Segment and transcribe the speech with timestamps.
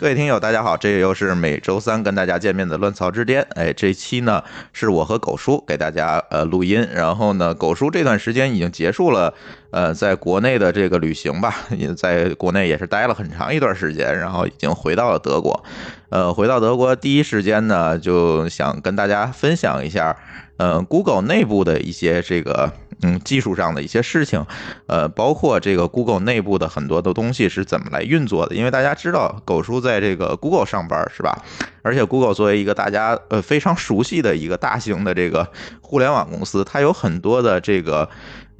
[0.00, 3.46] 各位听友，大家好，这又是每周三跟大家见面的乱曹之巅。
[3.50, 4.42] 哎，这期呢
[4.72, 9.34] 是我和狗叔给大家呃录音，然后呢，狗叔这段时间已经结束了
[9.70, 15.62] 呃在国内的这个旅行吧，也在国内也是待了很长一段时间，然后已经回到了德国。
[16.08, 20.16] 呃，回到德国第一时间呢，就想跟大家分享一下，
[20.56, 24.44] 呃，Google 内部的一些这个嗯技术上的一些事情，
[24.86, 28.54] 呃，包括这个 Google 内部的很多的东西是怎么来运作的。
[28.54, 31.38] 因为大家知道，狗叔在这个 Google 上班是吧？
[31.82, 35.48] 而且 Google 作为一个大家呃非常熟悉的一个大型的这个
[35.80, 38.08] 互联网公司，它有很多的这个。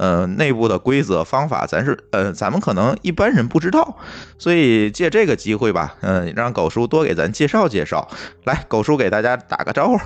[0.00, 3.98] 呃，内部的规则方法，咱是呃，咱们可能一般人不知道，
[4.38, 8.08] 所以借这个机会吧，嗯，让狗叔多给咱介绍介绍。
[8.44, 9.98] 来，狗叔给大家打个招呼。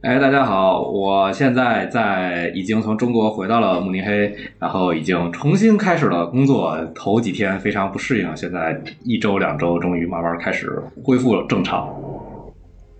[0.00, 6.78] 哎，大家好，我现在在已经从中国回到了慕尼黑，然后已经重新开始了工作。
[6.94, 11.92] 头几天非常不适应，现在一周两周，终于慢慢开始恢复正常。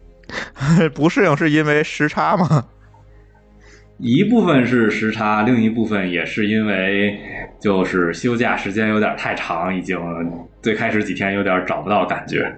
[0.92, 2.66] 不适应是因为时差吗？
[3.98, 7.16] 一部分是时差，另一部分也是因为
[7.60, 9.96] 就是休假时间有点太长，已经
[10.60, 12.52] 最开始几天有点找不到感觉。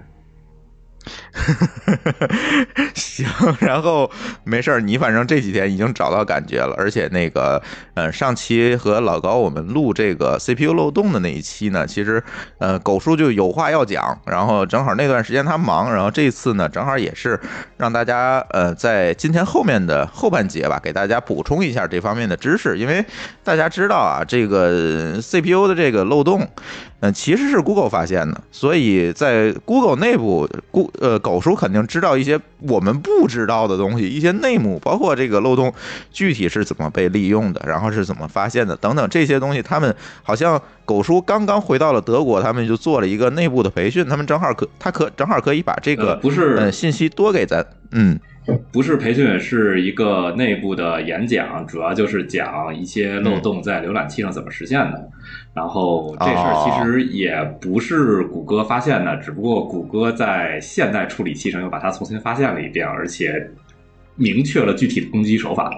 [2.95, 3.25] 行，
[3.59, 4.09] 然后
[4.43, 7.61] 没事儿，你反正这几天已经找到感觉了，而且那个，
[7.95, 12.23] 呃，上期和老高我们录这个 CPU 漏洞的那一期呢，其实，
[12.59, 17.39] 呃，狗叔就有话要讲，然后正好那段时间他忙，然后这次呢，正好也是
[17.77, 23.03] 让大家，呃，在今天后面的后半节吧，给大家补充一下这方面的知识，因为
[23.43, 26.47] 大家知道啊，这个 CPU 的这个漏洞。
[27.01, 35.73] 嗯，其实是 Google 发现的，所以在 Google 内部，顾呃狗叔肯定知道一些我们不知道的东西，一些内幕，包括这个漏洞
[36.11, 39.63] 具体是怎么被利用的，然后是怎么发现的等等这些东西。
[39.63, 48.19] 他们好像狗叔刚刚回到了德国，他们就做了一个内部的培训，他们正好可他可正好可以把这个不是呃信息多给咱，嗯。
[48.71, 55.09] 不是培训，是一个内部的演讲，主要就是讲一些漏洞在浏览器上怎么实现的。
[55.53, 63.49] 然后这事儿其实也不是谷歌发现的，只不过谷歌在现代处理器上又把它重新发现了一遍，而且
[64.15, 65.71] 明确了具体的攻击手法。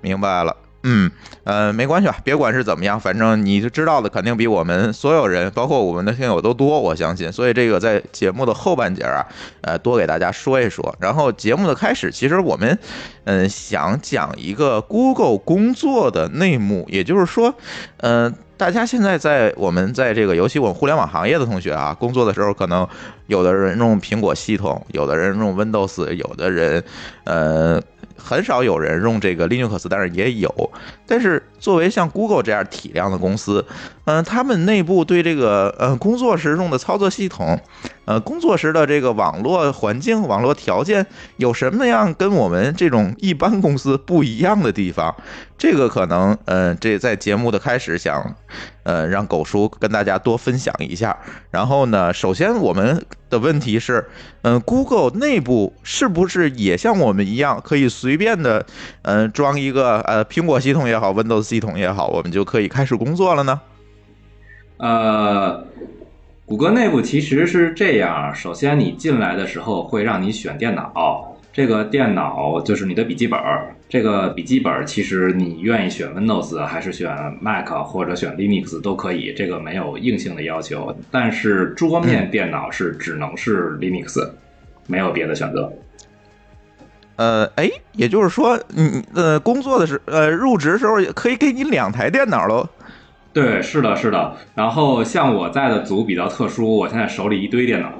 [0.00, 0.56] 明白了。
[0.84, 1.10] 嗯，
[1.42, 7.30] 呃，没关系吧，别管是怎么样，反正你知道的肯定比我们所有人，包括我们的听友都多，我相信。
[7.32, 9.26] 所以这个在节目的后半截啊，
[9.62, 10.94] 呃，多给大家说一说。
[11.00, 12.78] 然后节目的开始，其实我们，
[13.24, 17.52] 嗯，想讲一个 Google 工作的内幕，也就是说，
[17.96, 22.86] 嗯，大家现在在我们在这个尤其我们互联网行业的同学啊，工作的时候，可能
[23.26, 26.84] 有的人用苹果系统，有的人用 Windows，有的人，
[27.24, 27.82] 呃。
[28.18, 30.72] 很少有人用这个 Linux，但是也有。
[31.06, 33.64] 但是作为像 Google 这样体量的公司，
[34.08, 37.60] 嗯，他们内部对这个呃工作时用的操作系统，
[38.06, 45.14] 呃，工作时的这个网络环境、网络条件有什么样跟我们这种一般公司不一样的地方？
[45.58, 48.34] 这个可能，嗯，这在节目的开始想，
[48.84, 51.14] 呃，让狗叔跟大家多分享一下。
[51.50, 54.08] 然后呢，首先我们的问题是，
[54.40, 58.64] 嗯，Google 内部是不是也像我们一样，可以随便的，
[59.02, 63.60] 嗯，装一个呃苹果系统也好，Windows 系统也好，我们就可以开始工作了呢？
[64.78, 65.64] 呃，
[66.46, 71.24] 谷歌内部其实是这样，首先你进来的时候会让你选电脑。
[71.52, 77.10] 这个电脑就是你的笔记本儿，这个笔记本儿其实你愿意选 Windows 还是选
[77.40, 80.96] Mac 或者选 Linux 都可以，这个没有硬性的要求。
[81.10, 84.30] 但是桌面电脑是只能是 Linux，
[84.86, 85.72] 没有别的选择。
[87.16, 92.68] 呃，哎，也就是说，你呃工作的时呃入职时候也可以给你两台电脑喽？
[93.32, 94.36] 对，是的，是的。
[94.54, 97.92] 然后像我在的组比较特殊，我现在手里一堆电脑。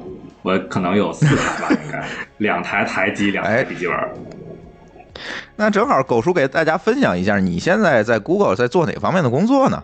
[0.42, 2.02] 我可能有四台吧， 应该
[2.38, 3.96] 两台台机，两台笔记本。
[5.56, 9.82] 那正好狗叔给大家分享一下，你现在在 Google 在做哪方面的工作呢？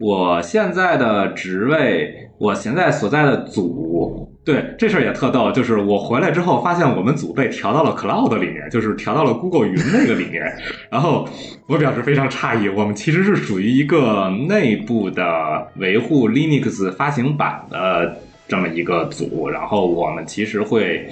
[0.00, 10.42] 我现在的职位，我现在所在的组，对这事儿也特逗，就是我回来之后发现我们组被调到了 Cloud 里面，就是调到了 Google 云那个里面，
[10.88, 11.28] 然后
[11.66, 18.16] 我表示非常诧异，我们其实是属于一个内部的维护 Linux 发行版的
[18.48, 21.06] 这么一个组，然后我们其实会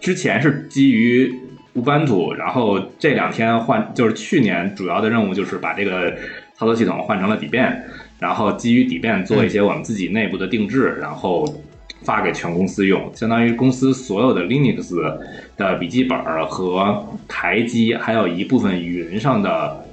[0.00, 1.32] 之前是基于。
[1.74, 6.12] 乌班图，然后这两天换，就是去年主要的任务就是把这个
[6.52, 7.72] 操作系统换成了 Debian，
[8.18, 11.46] 然后基于 Debian 做一些我们自己内部的定制，然后
[12.10, 15.00] 发给全公司用，相当于公司所有的 Linux
[15.56, 16.18] 的笔记本
[16.48, 19.86] 和台机，还有一部分云上的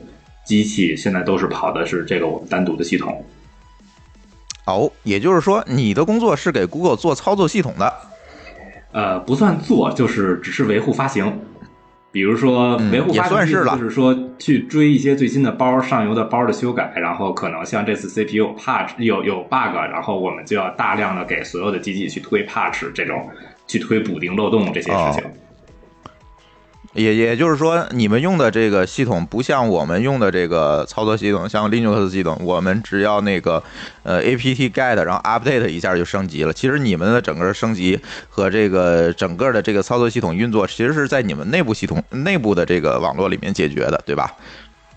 [0.44, 3.24] 机器，现在都是跑的是这个我们单独的系统。
[4.66, 7.94] 哦，也就是说，你的工作是给 Google 做操作系统的？
[8.94, 11.32] 呃，不算做，就是只是维护发行。
[12.18, 23.30] 比如说维护发行，就是说去追一些最新的包、上游的包的修改，然后可能像这次 CPU patch 有有 bug，然后我们就要大量的给所有的机器去推 patch，这种
[23.68, 25.24] 去推补丁漏洞这些事情。
[26.94, 33.62] 也也就是说，你们用的这个系统不像我们用的这个操作系统，像 Linux 系统，我们只要那个
[34.04, 36.52] 呃 apt get，然后 update 一下就升级了。
[36.52, 38.00] 其实你们的整个升级
[38.30, 44.34] 和这个整个的这个操作系统运作，其实是在你们内部系统内部的这个网络里面解决的，对吧？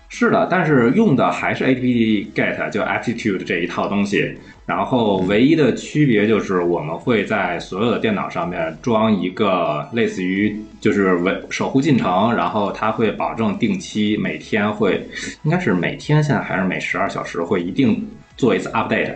[0.09, 4.37] 是的，但是用的还是 apt get，就 aptitude 这一套东西。
[4.71, 15.05] 然后唯一的区别就是我们会在所有的电脑上面装一个类似于就是维守护进程，然后它会保证定期每天会，
[15.43, 19.13] 应该是每天现在还是每十二小时会一定做一次 update。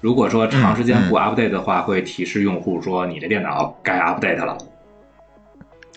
[0.00, 4.56] 如果说长时间不 update 的话，会提示用户说你的电脑该 update 了。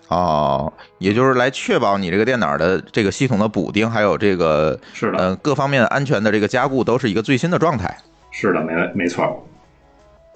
[0.08, 7.96] 哦，也就是来确保你这个电脑的这个系统的补丁，还有这个是的，呃，各方面安全的这个加固都是一个最新的状态。
[8.40, 9.44] 是的，没没错。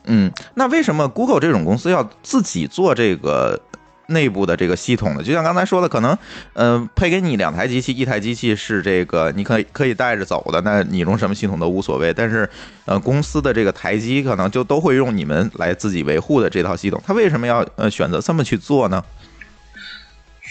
[0.06, 3.62] 嗯，那为什么 Google 这种公司要自己做这个
[4.07, 5.21] 内部的这个系统呢？
[5.21, 6.18] 就像刚才说的，可能，
[6.53, 12.12] 嗯，配给你两台机器，一台机器是这个你可以可以带着走的，那你用什么系统都无所谓。
[12.12, 12.50] 但是，
[12.86, 17.00] 呃，公司的这个台机可能就都会用你们来自己维护的这套系统。
[17.06, 19.03] 他为什么要呃选择这么去做呢？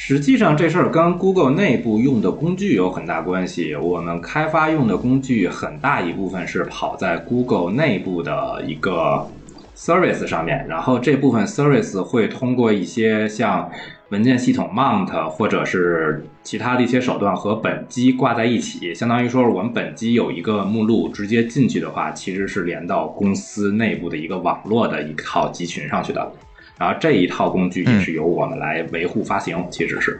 [0.02, 3.76] 实际上，这事儿跟 Google 内部用的工具有很大关系。
[3.76, 9.29] 我们开发用的工具很大一部分是跑在 Google 内部的一个
[9.76, 13.70] service 上面，然后这部分 service 会通过一些像
[14.08, 26.32] 文件系统 mount 或者是其他的一些手段和本机挂在一起，相当于说我们本机有一个目录，直接进去的话，其实是连到公司内部的一个网络的一套集群上去的。
[26.80, 30.18] 然后这一套工具也是由我们来维护发行，其实是，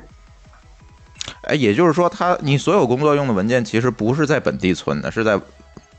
[1.45, 5.41] 哎，也就是说，它你所有工作用的文件其实不是在本地存的，是在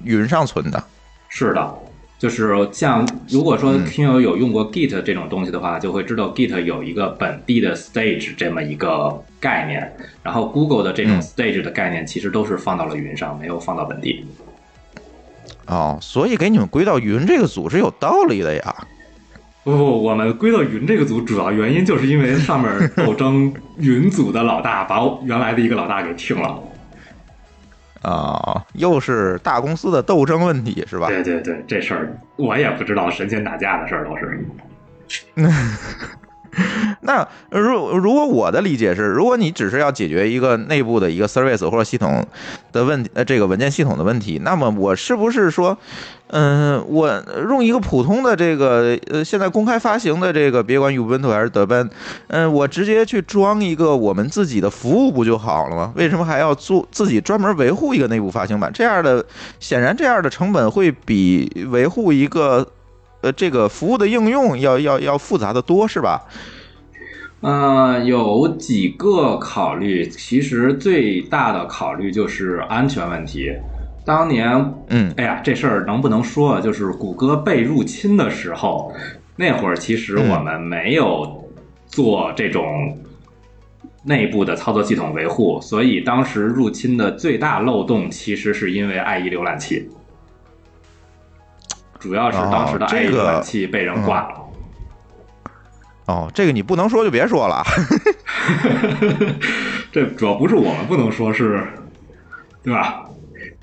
[0.04, 0.84] 云上存的。
[1.30, 1.76] 是的，
[2.20, 9.92] 就是像如果说听友有用过 Git 这种东西的话，就会知道 Git 有一个本地的 stage 这么一个概念，
[10.22, 14.24] 然后 Google 的这种 stage 的概念其实都是放到了云上，没有放到本地。
[15.66, 18.88] 哦，所以给你们归到云这个组是有道理的呀。
[19.64, 26.60] 不不，我们归到云这个组，主要原因就是因为上面斗争云组的老大把原来的一个老大给停了。
[28.02, 31.08] 啊，又是大公司的斗争问题是吧？
[31.08, 34.44] 对对对，这事儿我也不知道，神仙打架的事儿都是。
[37.02, 42.26] 那如如果我的理解是，如果你只是要解决一个内部的一个 service 或者系统
[42.72, 45.78] 的问题，呃，这个文件系统的问题，那么我是不是说，
[46.28, 51.90] 嗯，我用一个普通的这个呃现在公开发行的这个，别管 Ubuntu 还是德班，
[52.28, 55.94] 嗯，我直接去装一个我们自己的服务不就好了吗？
[55.96, 58.70] 为什么还要做自己专门维护一个内部发行版？
[58.74, 59.26] 这样的
[59.60, 62.68] 显然这样的成本会比维护一个。
[63.22, 66.22] 呃，这个服务的应用要要要复杂的多，是吧？
[67.42, 73.52] 嗯，有几个考虑，其实最大的考虑就是安全问题。
[74.06, 76.60] 当年，嗯，哎呀，这事儿能不能说？
[76.62, 78.94] 就是谷歌被入侵的时候，
[79.36, 81.50] 那会儿其实我们没有
[81.88, 82.98] 做这种
[84.04, 89.88] 内部的操作系统维护，所以当时入侵的最大漏洞其实是因为 IE 浏览器。
[92.02, 94.36] 主要是当时的 IE 浏览器被人挂了。
[96.08, 97.64] 哦，这个你不能说就别说了。
[99.94, 101.64] 这主要不是我们不能说，是，
[102.64, 103.06] 对吧？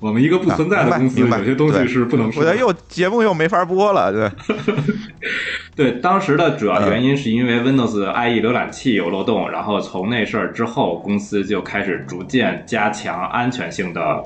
[0.00, 2.45] 我们一个不存在的公司，有些东西是不能说。
[2.45, 4.30] 我又节目又没法播了，对。
[5.75, 14.25] 对，当时的主要原因是因为 Windows IE 浏览器有漏洞，然后从那事儿之后，公司就开始逐渐加强安全性的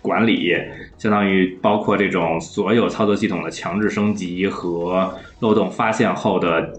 [0.00, 0.54] 管理，
[1.02, 6.78] 相当于包括这种所有操作系统的强制升级和漏洞发现后的，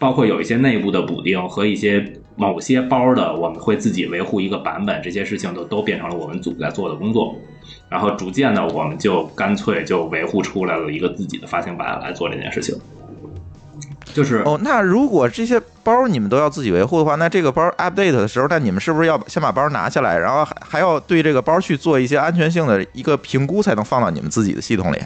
[0.00, 7.36] 包括有一些内部的补丁和一些某些包的，我们会自己维护一个版本，这些事情都都变成了我们组在做的工作。
[7.88, 12.76] 然后逐渐的，我们就干脆就维护出来了一个自己的发行版来做这件事情。
[14.16, 24.96] 就是哦，那如果这些包你们都要自己维护的话，那这个包 update 的时候，那你们是不是要先把包拿下来，然后还还要对这个包去做一些安全性的一个评估，才能放到你们自己的系统里？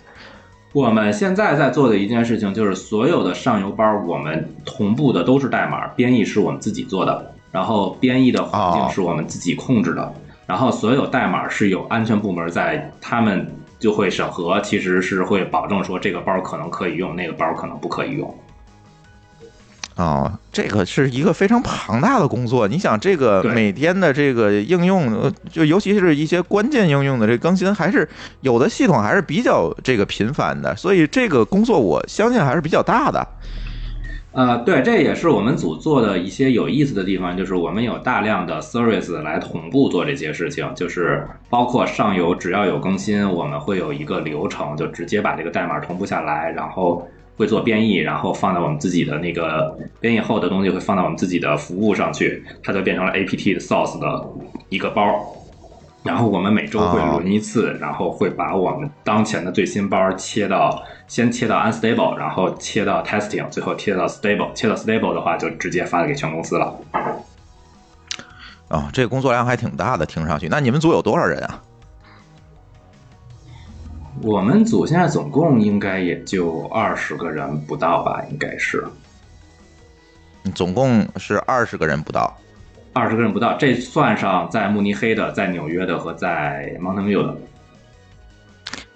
[0.73, 10.14] 我们现在在做的一件事情就是，所有的上游包我们同步的都是代码，编译是我们自己做的，然后编译的环境是我们自己控制的，
[10.47, 18.33] 然后所有代码是有安全部门在，他们就会审核，其实是会保证说这个包可能可以用，那个包可能不可以用。
[20.00, 22.66] 哦，这个是一个非常庞大的工作。
[22.66, 28.09] 你想，这个每天的这个应用，呃就尤其是一些关键应用的这更新，还是
[28.40, 33.28] 有的系统还是比较这个频繁的，所以这个工作我相信还是比较大的。
[34.33, 47.07] 呃，对，这也是我们组做的一些有意思的地方，就是我们有大量的 service 来同步做这些事情，就是包括上游只要有更新，我们会有一个流程，就直接把这个代码同步下来，然后
[47.37, 54.27] 会做编译，然后放到我们自己的那个编译后的东西会放到我们自己的服务上去，它就变成了 apt 的 source 的
[54.69, 55.05] 一个包。
[56.03, 64.51] 然后我们每周会轮一次，然后会把我们当前的最新包切到，先切到 unstable，然后切到 testing，最后切到 stable。
[64.55, 66.75] 切到 stable 的话，就直接发给全公司了。
[68.69, 70.49] 哦，这工作量还挺大的，听上去。
[70.49, 71.63] 那你们组有多少人啊？
[74.23, 78.85] 我们组现在总共应该也就二十个人不到吧，应该是
[80.55, 82.37] 总共是二十个人不到。
[82.93, 87.37] 二十个人不到，这算上在慕尼黑的、在纽约的和在 Mountain View 的。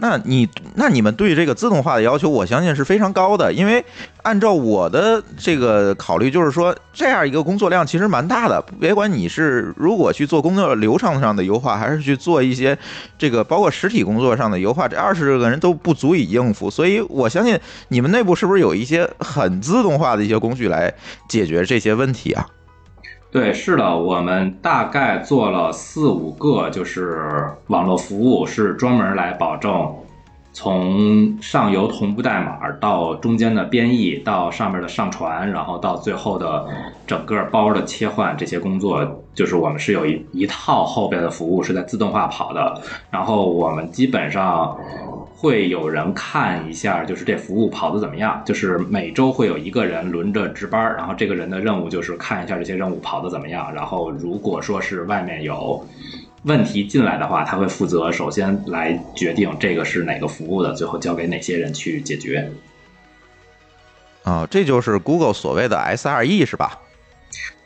[0.04, 3.82] 那你那你们对这个自动化的要求，我相信是非常高的，因为
[4.22, 8.62] 按照我的这个考虑，就是说这样一个工作量其实蛮大的。
[8.78, 12.76] 别管你是如果去做工作流程上的优化，还是去做一些
[13.16, 16.68] 这个包括实体工作上的优化，这二十个人都不足以应付。
[16.68, 17.58] 所以我相信
[17.88, 20.92] 你们内部是不是有一些很自动化的一些工具来
[21.30, 22.46] 解决这些问题啊？
[23.34, 29.92] 对，是的，我们大概做了四五个，就是网络服务，是专门来保证
[30.54, 36.66] 从上游同步代码到中间的编译，到上面的上传，然后到最后的
[37.06, 42.80] 整个包的切换这些工作，就是我们是有一一套后边的服务是在自动化跑的，
[43.10, 44.74] 然后我们基本上。
[45.36, 48.40] 会有人看一下，就是这服务跑得怎么样。
[48.46, 53.70] 就是每周会有一个人轮着值班，然后这个人的任务就是看一下这些任务跑得怎么样。
[53.74, 55.84] 然后如果说是外面有
[56.44, 62.50] 问题进来的话，他会负责首先来决定这个是哪个服务的，最后交给哪些人去解决。
[64.22, 66.78] 啊、这就是 Google 所谓的 SRE 是吧？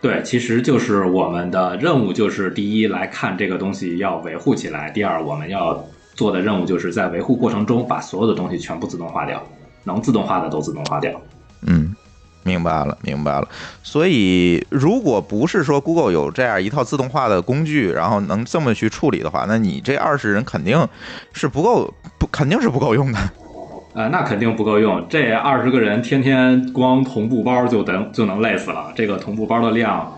[0.01, 9.45] 对，其实就是我们的任务就是第一来看这个东西要维护起来，第二我们要做的任务就是在维护过程中把所有的东西全部自动化掉，
[9.85, 11.21] 能自动化的都自动化掉。
[11.67, 11.95] 嗯，
[12.45, 13.49] 明白了，明白了。
[13.83, 20.89] 所以，如果不是说 Google 有这样一套自动化的工具，然后能这么去处理的话，那你这二十人肯定
[21.33, 23.19] 是不够，不肯定是不够用的。
[23.95, 25.05] 呃，那肯定不够用。
[25.09, 28.93] 这二十个人天天光同步包就得就能累死了。
[28.95, 30.13] 这个同步包的量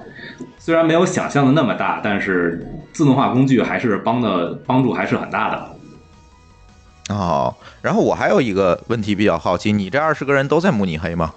[0.59, 7.15] 虽然没有想象的那么大，但是自动化工具还是帮的帮助还是很大的。
[7.15, 11.33] 哦，然后我还有一个问题比较好奇，你这二十个人都在慕尼黑吗？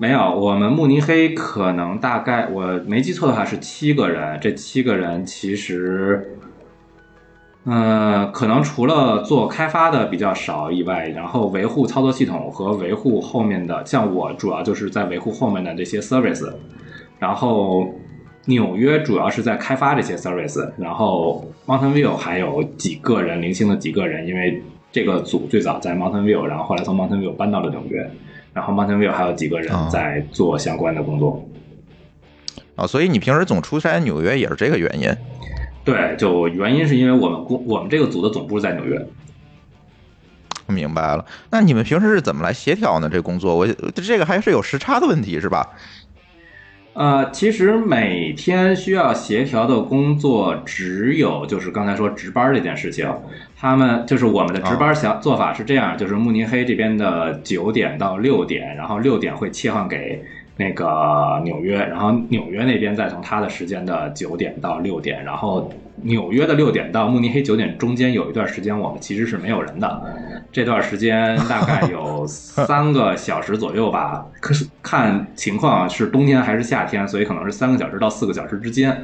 [0.00, 6.38] 没有，我们慕尼黑可能大概我没记错的话是七个人，这七个人其实，
[7.64, 16.50] 呃，可能除了做开发的比较少以外，然后维护操作系统和维护后面的，像我主要就是在维护后面的这些 service，
[17.18, 17.86] 然后
[18.46, 28.10] 纽约主要是在开发这些 service，然后 Mountain View 还有几个人，零星的几个人，因为这个组最早在 Mountain View，然后后来从 Mountain View 搬到了纽约。
[28.52, 31.44] 然后 Mountain View 还有几个人哦在做相关的工作。
[32.76, 35.14] 啊、所以你平时总出差纽约也是这个原因。
[35.84, 39.06] 对，就原因是因为我们公我们这个组的总部在纽约。
[40.66, 43.08] 明白了，那你们平时是怎么来协调呢？
[43.10, 45.68] 这工作我这个还是有时差的问题是吧？
[46.92, 53.08] 呃，其实每天需要协调的工作只有就是刚才说值班这件事情。
[53.56, 60.24] 他们就是我们的值班想做法是这样，就是慕尼黑这边的九点到六点，然后六点会切换给
[60.60, 70.02] 那个纽约，然后纽约那边再从他的时间的九点到六点，然后纽约的六点到慕尼黑九点中间有一段时间我们其实是没有人的，
[70.52, 79.02] 这段时间大概有 三个小时左右吧，可是看情况是冬天还是夏天，所以可能是三个小时到四个小时之间，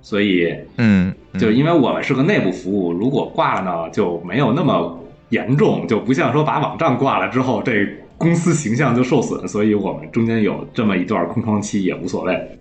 [0.00, 1.40] 所以嗯，嗯。
[1.40, 7.72] 就因为我们是个内部服务，如果挂了呢，就没有那么严重，就不像说把网站挂了之后，这
[8.22, 12.58] 公司形象就受损，所以我们中间有这么一段空窗期也无所谓。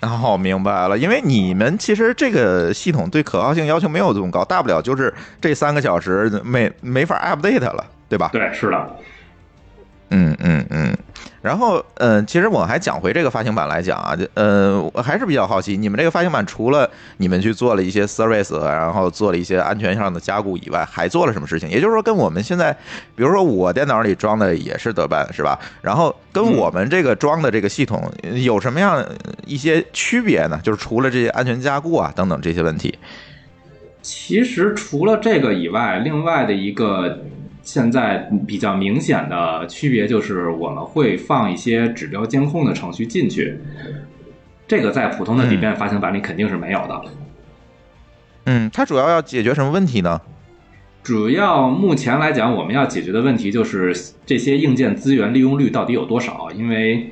[0.00, 8.28] 哦，明白了，因为你们其实这个系统对可靠性要求没有这么高，大不了就是这三个小时没没法 update 了，对吧？
[8.32, 8.96] 对，是的，
[10.10, 10.96] 嗯嗯嗯。
[11.40, 21.68] 然后，嗯、其实我还讲回这个发行版来讲啊，就呃，我还是比较好奇，你们这个发行版除了你们去做了一些 service，然后做了一些安全上的加固以外，还做了什么事情？
[21.68, 22.72] 也就是说，跟我们现在，
[23.14, 25.58] 比如说我电脑里装的也是德办，是吧？
[25.82, 28.10] 然后跟我们这个装的这个系统
[28.42, 29.04] 有什么样
[29.44, 30.58] 一些区别呢？
[30.62, 32.98] 就是除了这些安全加固啊等等这些问题。
[34.00, 37.18] 其实除了这个以外，另外的一个
[37.64, 43.58] 现在比较明显的区别就是，我们会放一些指标监控的程序进去。
[44.68, 47.02] 这个在普通的底片发行版里肯定是没有的。
[48.44, 50.20] 嗯，它主要要解决什么问题呢？
[51.02, 53.94] 主要目前来讲，我们要解决的问题就是
[54.24, 56.50] 这些硬件资源利用率到底有多少？
[56.52, 57.10] 因为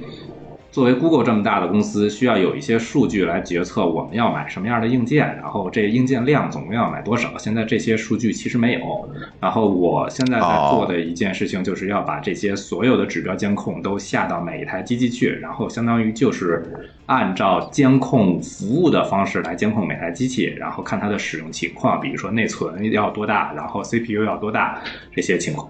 [0.72, 7.36] 作为 Google 这么大的公司，需要有一些数据来决策我们要买什么样的硬件，然后这硬件量总共要买多少。
[7.36, 9.10] 现在这些数据其实没有。
[9.38, 16.64] 然后我现在在做的一件事情，就是要把这些所有的指标监控都下到每一台机器去，然后相当于就是
[17.04, 24.82] 按照监控服务的方式来监控每台机器，然后看它的使用情况，比如说内存要多大，然后 CPU 要多大
[25.14, 25.68] 这些情况。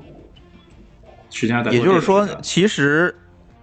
[1.29, 3.13] 实际上也就是说其实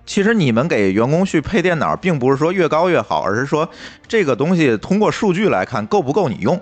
[0.10, 3.70] 其实你们给员工去配电脑，并不是说越高越好，而是说
[4.08, 6.60] 这个东西通过数据来看够不够你用。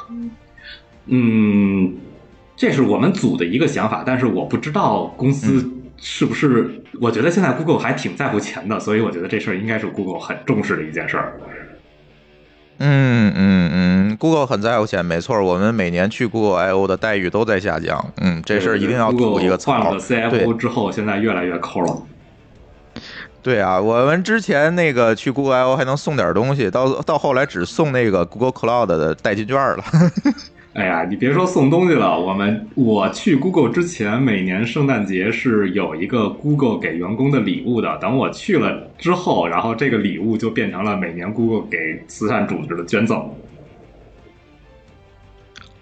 [1.05, 1.95] 嗯，
[2.57, 6.83] 这是我们组的一个想法，但是我不知道公司是不是。
[6.99, 11.39] 我觉得现在 Google 还挺在乎钱的，所以我觉得这事儿应该是 Google 很重视的一件事儿。
[12.79, 18.11] 嗯嗯嗯，Google 很在乎钱，没错，我们每年去 Google I O 的待遇都在下降。
[18.17, 19.99] 嗯，这事儿一定要吐一个 Google 换槽了。
[20.01, 21.97] CFO 之后，现在越来越抠了。
[23.41, 29.83] 对啊，我们之前那个去 Google I O 还能送点东西，到到后来只送那个 Google Cloud 的代金券了。
[30.73, 37.97] 哎呀，你别说送东西了，我们我去 Google 之前，每年圣诞节是有一个 Google 给员工的礼物的。
[37.99, 43.27] 等我去了之后，然后这个礼物就变成了每年 Google 给慈善组织的捐赠，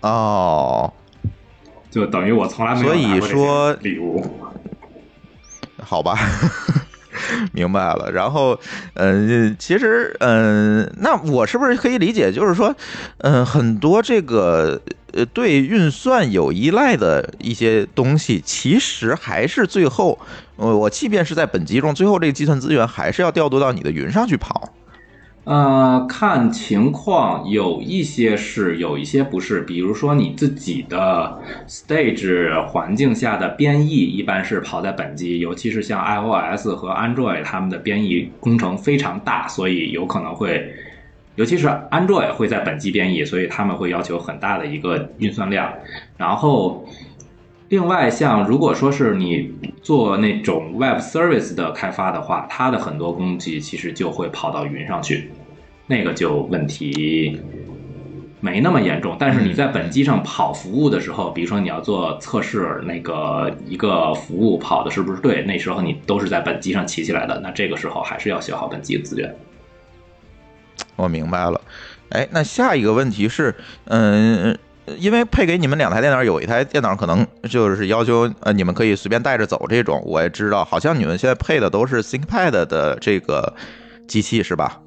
[0.02, 0.94] 哦，
[1.90, 4.24] 就等于我从来没有所以说礼物。
[5.84, 6.18] 好吧，
[7.54, 8.12] 明白了。
[8.12, 8.60] 然后，
[8.96, 12.76] 嗯、其实，嗯、那我是不是可以理解，就是说，
[13.20, 14.82] 嗯、很多这个
[15.14, 20.20] 呃对运算有依赖的一些东西，其实还是最后，
[20.58, 24.75] 呃，我即便是在本机中，最后这个计算资源还是要调度到你的云上去跑。
[25.46, 29.62] 呃，看情况，有一些是，有一些不是。
[29.62, 40.68] 比如说你自己的 stage 环境下的编译，一般是跑在本机，尤其是像 iOS 和 Android，他们的编译工程非常大，所以有可能会，
[41.36, 45.72] 尤其是 Android 会在本机编译，所以他们会要求很大的一个运算量。
[46.18, 46.88] 然后，
[47.70, 49.52] 另外像如果说是你
[49.82, 55.32] 做那种 Web Service 的开发的话，它的很多工具其实就会跑到云上去，
[55.88, 57.42] 那个就问题
[58.40, 59.18] 没那么严重。
[59.20, 69.36] 但是你在本机上跑服务的时候，比如说你要做测试，那个一个服务跑的是不是对，那时候你都是在本机上起起来的，那这个时候还是要消耗本机的资源。
[70.96, 71.60] 我明白了。
[72.10, 74.56] 哎，那下一个问题是，嗯，
[74.98, 83.54] 因为配给你们两台电脑，有一台电脑可能就是要求呃你们可以随便带着走这种，我也知道，好像你们现在配的都是 ThinkPad 的这个
[84.08, 84.82] 机器是吧？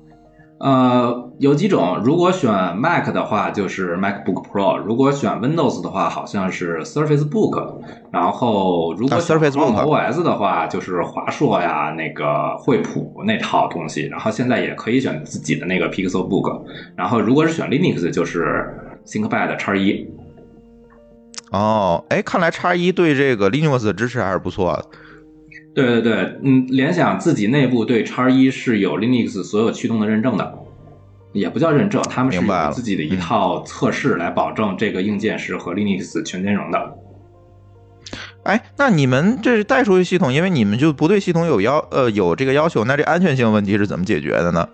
[0.60, 7.80] 呃，有几种，如果选 Mac 的话，就是 MacBook Pro；如果选 Windows 的话，好像是 Surface Book。
[8.10, 14.08] 然后如果 Surface Book OS 的话，就是华硕呀，那个惠普那套东西。
[14.08, 16.60] 然后现在也可以选自己的那个 Pixel Book。
[16.96, 18.68] 然后如果是选 Linux，就是
[19.06, 20.06] ThinkPad 叉一。
[21.50, 24.84] 哦，哎，看来叉一对这个 Linux 的支持还是不错的。
[25.74, 30.58] 对对对，嗯，联想自己内部对叉一是有 Linux 所有驱动的认证的，
[31.32, 36.94] 也不叫认证，他们是有自己的一套测试来保证这个硬件是和 Linux 全兼容的。
[38.42, 44.68] 哎，那你们这是带出去系统，因为你们就不对系统有要呃有这个要求，那这安全性问题是怎么解决的呢？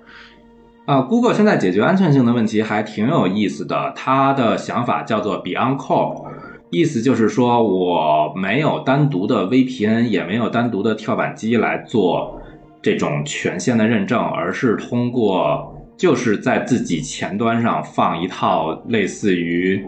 [0.87, 6.27] 啊、g o o g l e 现在解决安全性的问题还挺有意思的，它的想法叫做 Beyond Core，
[6.69, 12.39] 意思就是说我没有单独的 VPN，也没有单独的跳板机来做
[12.83, 19.83] 这种权限的认证，而是通过就是在自己前端上放一套类似于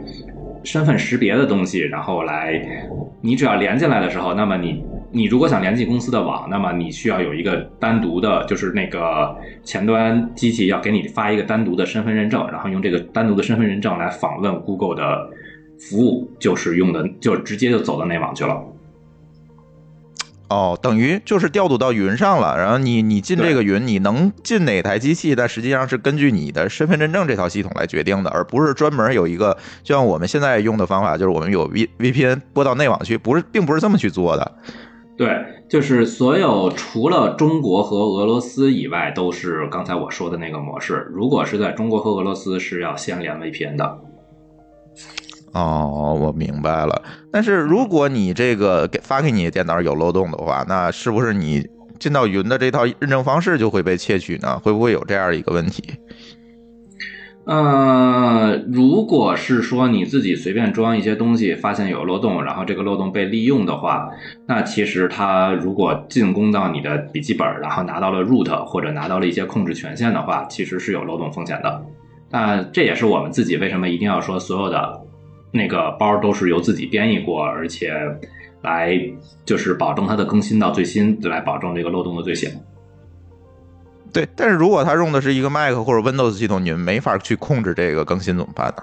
[0.65, 2.59] 身份识别的东西，然后来，
[3.21, 4.83] 你只要连进来的时候，那么你
[5.13, 15.31] 你如果想连进公司的网，那么你需要有一个单独的，就是那个前端机器要给你发一个单独的身份认证，然后用这个单独的身份认证来访问 Google 的
[15.79, 18.63] 服务，就是用的就直接就走到内网去了。
[20.49, 34.53] 哦，等于就是调度到云上了，然后你你进这个云，你能进哪台机器，但实际上是根据你的身份认证这套系统来决定的，而不是专门有一个，就像我们现在用的方法，就是我们有 V VPN 拨到内网去，不是，并不是这么去做的。
[35.17, 41.07] 对，就是所有除了中国和俄罗斯以外，都是刚才我说的那个模式。
[41.11, 43.99] 如果是在中国和俄罗斯，是要先连 VPN 的。
[45.53, 47.03] 哦，我明白了。
[47.33, 51.67] 但是如果你这个给发给你的电脑有漏洞的话，那是不是你
[51.99, 54.61] 进到云的这套认证方式就会被窃取呢？
[54.63, 55.83] 会不会有这样一个问题？
[57.47, 64.11] 呃，如果是说你自己随便装一些东西，发现有漏洞，然后这个漏洞被利用的话，
[64.49, 71.87] 那其实它如果进攻到你的笔记本，然后拿到了 root 或者拿到了一些控制权限的话，其实是有漏洞风险的。
[72.33, 75.01] 那这也是我们自己为什么一定要说所有的
[75.53, 77.93] 那个包都是由自己编译过，而且
[78.63, 79.01] 来
[79.45, 82.49] 就是保证它的更新到最新，来保证这个漏洞的最小。
[84.13, 88.83] 对，但是如果他用的是一个 Mac 或者 Windows 系统，你们没法去控制这个更新怎么办呢？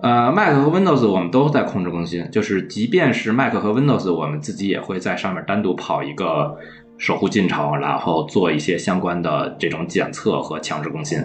[0.00, 6.56] 呃，Mac 和 Windows 我们都在控制更新，就是即便是 Mac 和 Windows，我们自己也会在上面单独跑一个
[6.98, 11.18] 守护进程，然后做一些相关的这种检测和强制更新。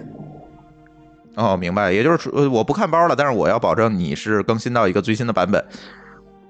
[1.36, 5.64] 哦，明白，也就是说呃我不看包了，但是我要保证你是更新到一个最新的版本。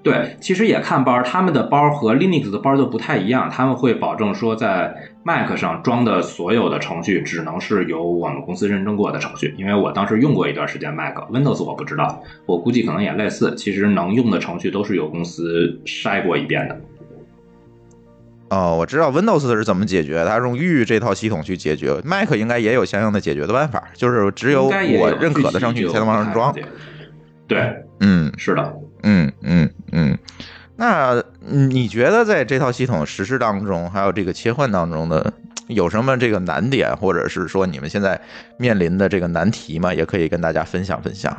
[0.03, 9.55] 对，其实也看包，他们的包和 Linux 的包就不太一样，他们会保证说在 Mac 上装的所有的程序只能是由我们公司认证过的程序。
[9.57, 13.55] 因为我当时用过一段时间 Mac，Windows 我不知道，我估计可能也类似。
[13.55, 16.77] 其实能用的程序都是由公司筛过一遍的。
[18.49, 22.01] 哦，我知道 Windows 是怎么解决，它用域这套系统去解决。
[22.03, 26.53] Mac 应该也有相应的解决的办法，就是只有我认可的上去，具体你才能往上装
[27.47, 28.75] 对，嗯是的。
[29.03, 30.17] 嗯嗯嗯。
[30.75, 35.31] 那嗯你觉得在这套系统实施当中，还有这个切换当中的
[35.67, 38.19] 有什么这个难点，或者是说你们现在
[38.57, 39.93] 面临的这个难题吗？
[39.93, 41.37] 也可以跟大家分享分享。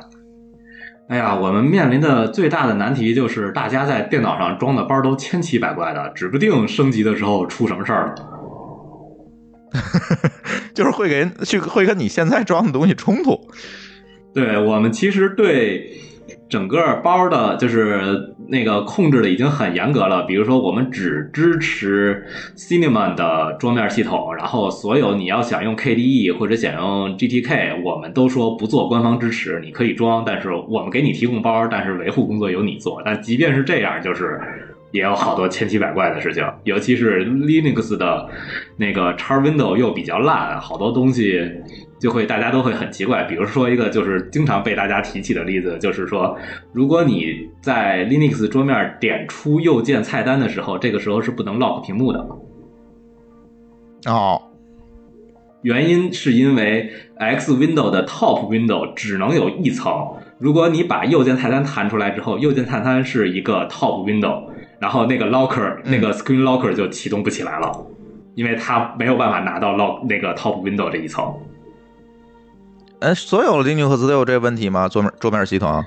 [1.08, 8.14] 哎呀，我们面临的最大的难题就是大家在电脑上装的包都千奇百怪的，指不定升级的时候出什么事儿了。
[10.72, 13.38] 就是会给人去会跟你现在装的东西冲突。
[14.32, 15.90] 对我们其实对
[16.48, 20.22] 整个包的，就是那个控制的已经很严格了。
[20.24, 22.24] 比如说，我们只支持
[22.56, 33.02] Cinnamon 的桌面系统，然后所有你要想用 KDE 或者想用 GTK，我们都说不做官方支持，你可以装，但是我们给你提供包，但是维护工作由你做。
[33.04, 34.40] 但即便是这样，就是。
[34.92, 38.28] 也有好多千奇百怪的事情，尤其是 Linux 的
[38.76, 41.50] 那个叉 Window 又比较烂，好多东西
[42.00, 43.24] 就会大家都会很奇怪。
[43.24, 46.36] 比如说一个就是经常被大家提起的例子，就是说，
[46.72, 52.26] 如果你在 Linux 桌面点出右键菜单的时候，这个时候是不能 lock 屏幕的。
[54.06, 54.40] 哦，
[55.62, 64.44] 原因是因为 X Window 的 Top Window 只能有一层，如果你把右键菜单弹出来之后，右键菜单是一个 Top Window，
[64.78, 67.86] 然后那个 Locker 那个 Screen Locker 就启动不起来了，
[68.34, 71.34] 因为它没有办法拿到 lock 那个 Top Window 这一层。
[73.04, 74.88] 哎，所有 Linux 都有这个问题吗？
[74.88, 75.84] 桌面桌面系统？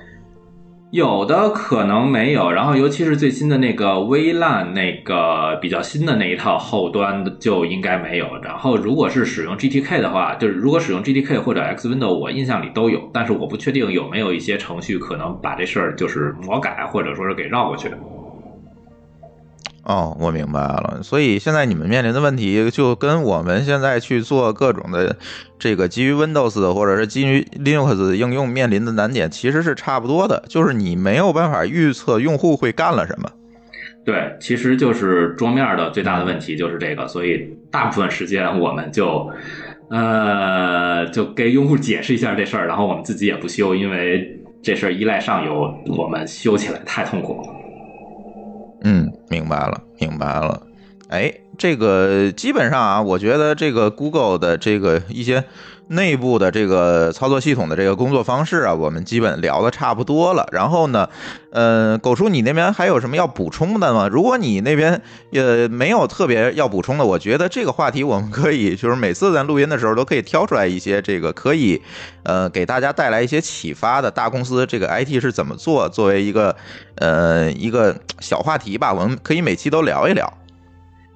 [0.92, 8.28] 有的可能没有，然后尤其是最新的那个微烂那个比较新的那一套后端就应该没有。
[8.40, 17.90] 然后如果是使用 GTK 的话，就是如果使用 GTK 或者 X Window，我印象里都有，但是我不确定有没有一些程序可能把这事儿就是魔改或者说是给绕过去。
[19.88, 21.00] 哦，我明白了。
[21.02, 25.16] 所以现在你们面临的问题，就跟我们现在去做各种的
[25.58, 33.30] 这个基于 Windows 或者是基于 Linux 的应用面临的难点，其实是差不多的，就是你没有办法预测用户会干了什么。
[34.04, 39.30] 对，其实就是桌面的最大的问题就是这个，所以大部分时间我们就，
[39.88, 47.57] 呃，就给用户解释一下这事儿，然后我们自己也不修，因为这事儿依赖上游，我们修起来太痛苦了。
[48.82, 50.62] 嗯，明白了，明白了。
[51.08, 55.42] 哎，这个基本上啊，我觉得这个 Google 的这个一些
[55.88, 60.46] 内部的这个操作系统的这个工作方式啊，我们基本聊的差不多了。
[60.52, 61.08] 然后呢，
[61.50, 64.08] 呃，狗叔，你那边还有什么要补充的吗？
[64.08, 71.80] 如果你那边也没有特别要补充的，我觉得这个话题我们可以就是每次咱录音的时候都可以挑出来一些这个可以
[72.22, 76.54] 呃给大家带来一些启发的大公司这个 IT 是怎么做，作为一个
[76.96, 80.32] 呃一个小话题吧，我们可以每期都聊一聊。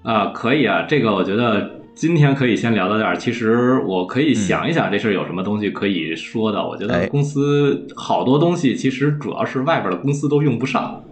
[0.02, 3.16] 啊，可以啊，这个我觉得今天可以先聊到这儿。
[3.16, 6.66] 其实我可以想一想这事儿有什么东西可以说的。
[6.66, 11.02] 我觉得哎公司好多东西其实主要是外边的公司都用不上。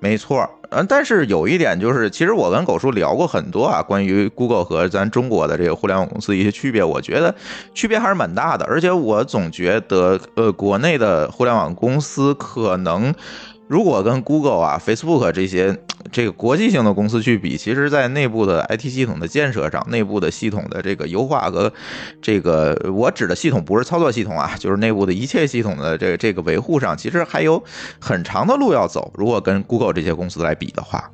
[0.00, 7.34] 没错，嗯，但是有一点就是，其实我跟狗叔聊过很多啊，关于 Google 和咱中国的这个互联网公司一些区别，我觉得
[7.72, 8.66] 区别还是蛮大的。
[8.66, 13.14] 而且我总觉得，呃，国内的互联网公司可能。
[13.66, 15.76] 如果跟 Google 啊、Facebook 这些
[16.12, 21.72] 这个国际性的公司去比，其实，在内部的 IT 系统的建设上，内部的系统的这个优化和
[22.20, 27.62] 这个我指的系统不是操作系统啊，就是内部的一切系统的这个这个维护上，其实还有
[27.98, 29.10] 很长的路要走。
[29.16, 31.10] 如果跟 Google 这些公司来比的话，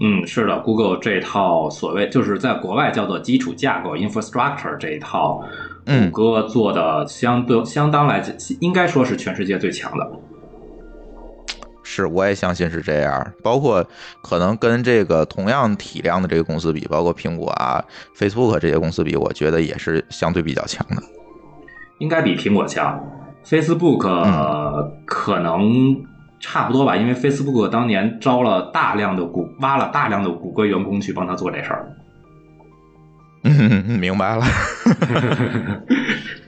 [0.00, 5.42] 嗯，是的，Google 这套所谓就是在国外叫做基础架构 （infrastructure） 这一套，
[5.86, 10.08] 嗯谷歌做的相对相当来讲，应该说是全世界最强的。
[11.94, 13.32] 是，我也相信是这样。
[13.42, 13.86] 包括
[14.22, 17.84] 可能跟这个同样体量的这个公司比，包括苹果啊、
[18.16, 21.02] Facebook 这些公司比，我觉得也是相对比较强的。
[21.98, 22.98] 应该比苹果强。
[23.44, 26.02] Facebook、呃可能
[26.40, 31.92] 差不多吧，因为 Facebook 当年招了大量的谷，挖了大量的谷歌员工去帮他做这事儿。
[33.44, 34.46] 嗯，明白了。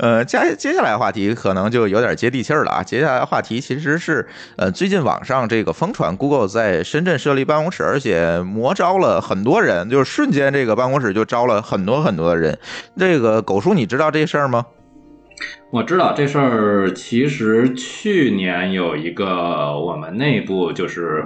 [0.00, 2.82] 呃，接接下来话题可能就有点接地气儿了啊。
[2.82, 12.58] 接下来话题其实是，呃，最近网上这个疯传 Google 在深圳设立办公室，而且魔招了很多人，就是瞬间这个办公室就招了很多很多的人。
[12.98, 14.64] 这个狗叔，你知道这事儿吗？
[15.70, 21.24] 我知道这事儿，其实去年有一个我们内部就是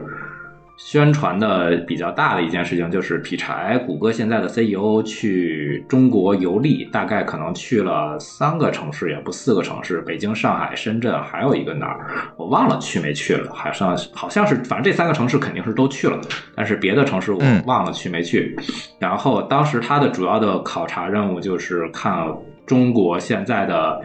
[0.76, 12.06] 宣传的比较大的一件事情，就是劈柴，谷歌现在的 CEO 去中国游历，大概可能去了三个城市，也不四个城市，北京、上海、深圳，还有一个哪儿，
[12.36, 16.20] 我忘了去没去了，好像好像是，反正这三个城市肯定是都去了，
[16.56, 18.56] 但是别的城市我忘了去没去。
[18.98, 22.26] 然后当时他的主要的考察任务就是看
[22.66, 24.00] 中国现在的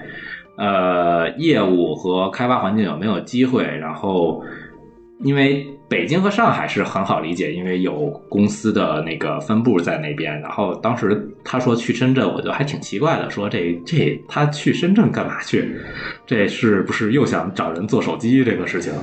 [0.57, 4.43] 呃业务和开发环境有没有机会，然后
[5.23, 10.39] 因为北京和上海是很好理解，因为有公司的那个分部在那边。
[10.39, 15.75] 然后当时他说去深圳，我就还挺奇怪的，说这这他去深圳干嘛去？
[16.27, 18.93] 这是不是又想找人做手机这个事情？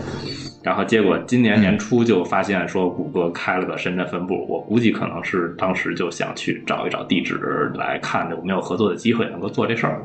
[0.63, 7.37] 然后结果今年年初就发现说谷歌开了个深圳分部，我估计可能是当时就想去找一找地址
[7.75, 10.01] 来看有没有合作的机会能够做这事儿。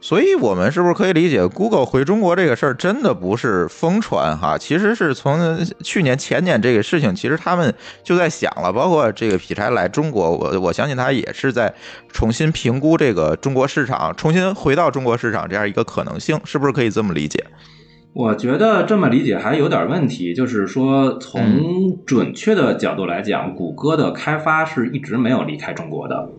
[0.00, 4.56] 所以，我们是不是可以理解，Google 回中国这个事儿真的不是疯传哈？
[4.56, 8.72] 其实是从去年、前年这个事情，其实他们就在想了。
[8.72, 11.72] 包括这个劈柴来中国，我我相信他也是在
[12.08, 17.42] 重新评估这个中国市场，重新回到中国市场这样一个可能性，是不是可以这么理解？
[18.12, 26.30] 我觉得这么理解还有点问题，就是说从准确的角度来讲，谷歌的开发是一直没有离开中国的，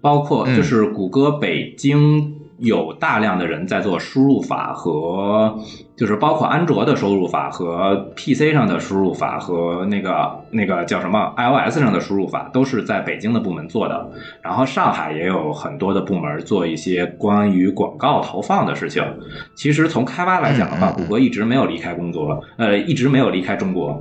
[0.00, 5.58] 包括嗯就是谷歌北京有大量的人在做输入法和，
[5.96, 14.10] 就是包括安卓的输入法和 PC 上的输入法和那个那个叫什么 iOS 上的输入法，都是在北京的部门做的。
[14.42, 19.02] 然后上海也有很多的部门做一些关于广告投放的事情。
[19.54, 24.00] 其实从开发来讲的话，谷歌一直没有离开工作，呃，一直没有离开中国。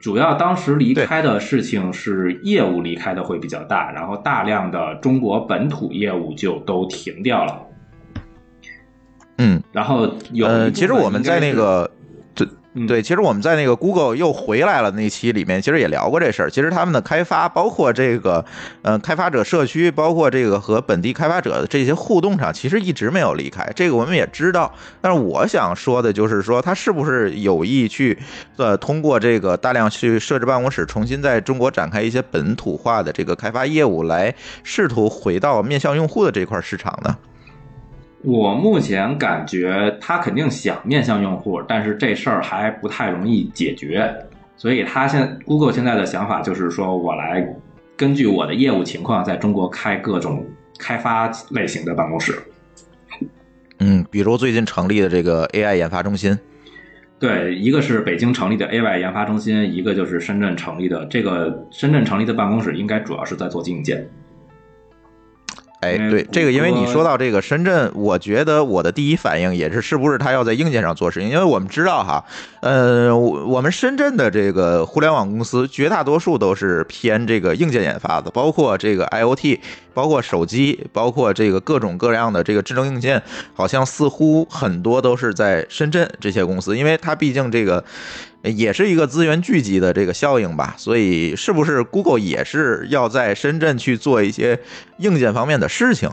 [0.00, 7.66] 主要当时离开的事情是业务离开的会比较大，然后大量的中国本土业务就都停掉了。
[9.42, 11.90] 嗯，然后有呃，其实我们在那个，
[12.34, 16.50] 对嗯对，其实我们在那个 Google 又回来了那期里面，其实也聊过这事儿。
[16.50, 18.44] 其实他们的开发，包括这个，
[18.82, 23.66] 呃，开发者社区，包括这个和本地开发者的这些互动上，其实一直没有离开。
[23.74, 24.70] 这个我们也知道。
[25.00, 28.16] 但是我想说的就是说，他是不是有意去，
[28.58, 37.16] 呃，通过这个大量去设置办公室，重新在中国展开一些本土化的这个开发业务，来试图回到面向用户的这块市场呢？
[38.22, 44.14] 我目前感觉他肯定想面向用户，但是这事儿还不太容易解决，
[44.56, 47.46] 所以他现 Google 现在的想法就是说我来
[47.96, 50.46] 根据我的业务情况，在中国开各种
[50.78, 52.38] 开发类型的办公室。
[53.78, 56.38] 嗯，比如最近成立的这个 AI 研发中心，
[57.18, 61.06] 对，一个是北京成立的 AI 研发中心，一个就是深圳成立的。
[61.06, 64.06] 这个深圳成立的办公室应该主要是在做硬件。
[65.80, 71.30] 哎，对这个，因为你说到这个深圳，我觉得我的第一反应也是，是不是他要在硬件上做事情？
[71.30, 72.22] 因为我们知道哈，
[72.60, 79.58] 呃，我我们深圳的这个互联网公司，绝大多数都是偏这个硬件研发的，包括这个 IoT，
[79.94, 83.22] 包括手机，包括这个各种各样的这个智能硬件，
[83.54, 87.84] 好像似乎很多都是在深圳这些公司，因为它毕竟这个。
[88.42, 94.58] 也是一个资源聚集的这个效应吧，所以是不是 Google 也是要在深圳去做一些
[94.96, 96.08] 硬件方面的事情？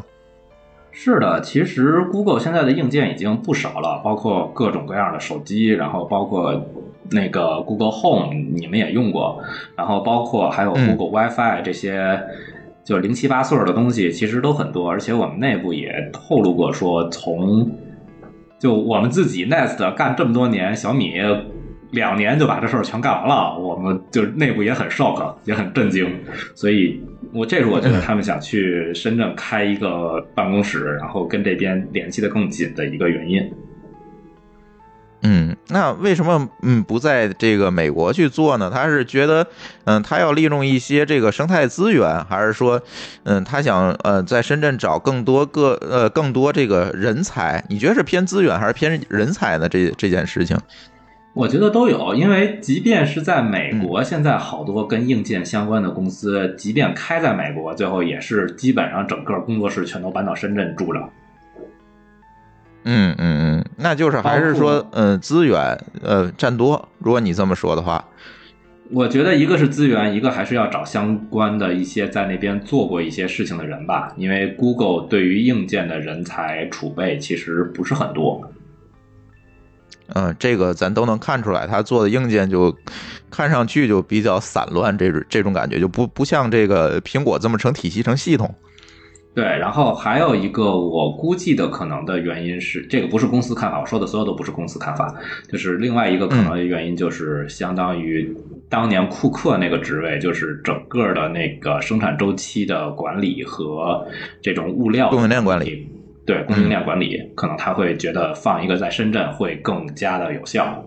[0.91, 6.67] 是的，其实 Google 现在的硬件已经不少了，包括各种各样的手机，然后包括
[7.11, 9.41] 那个 Google Home，你们也用过，
[9.77, 12.21] 然后包括还有嗯 Google WiFi 这些，
[12.87, 14.89] 就零七八碎儿的东西，其实都很多。
[14.89, 17.69] 而且我们内部也透露过说，从
[18.57, 21.15] 就我们自己 Nest 干这么多年，小米
[21.91, 26.09] 两年就把这事儿全干完了，我们就内部也很 shock，也很震惊。
[26.55, 33.51] 所以我这是我觉得他们想去深圳开一个办公室，然后跟这边联系的更紧的一个原因。
[35.23, 38.71] 嗯，那为什么嗯不在这个美国去做呢？
[38.73, 39.45] 他是觉得
[39.85, 42.79] 嗯他要利用一些这个生态资源，还是说
[43.23, 47.63] 嗯他想呃在深圳找更多个呃更多这个人才？
[47.67, 49.67] 你觉得是偏资源还是偏人才呢？
[49.67, 50.55] 这这件事情？
[51.33, 60.99] 我觉得都有，因为即便是在美国，现在好多跟硬件相关的公司，即便开在美国，最后也是基本上整个工作室全都搬到深圳住着。
[62.89, 66.87] 嗯嗯嗯，那就是还是说嗯资源呃占多。
[66.99, 68.01] 如果你这么说的话，
[68.89, 74.13] 我觉得一个是资源，一个还是要找相关的一些在那边做过一些事情的人吧。
[74.15, 78.49] 因为 Google 对于硬件的人才储备其实不是很多。
[80.13, 82.73] 嗯，这个咱都能看出来，他做的硬件就
[83.29, 88.55] 看上去就比较散乱，这种这种感觉就不不像这个苹果这么成体系成系统。
[89.37, 95.13] 对，然后还有一个我估计的可能的原因是，这个不是公司看法，我说的所有都不是公司看法，
[95.47, 98.35] 就是另外一个可能的原因就是相当于
[98.67, 104.03] 当年库克那个职位，就是整个的那个生产周期的管理和
[104.41, 105.87] 这种物料供应链管理。
[106.25, 110.83] 对供应链管理，可能他会觉得放一个在深圳会更加的有效。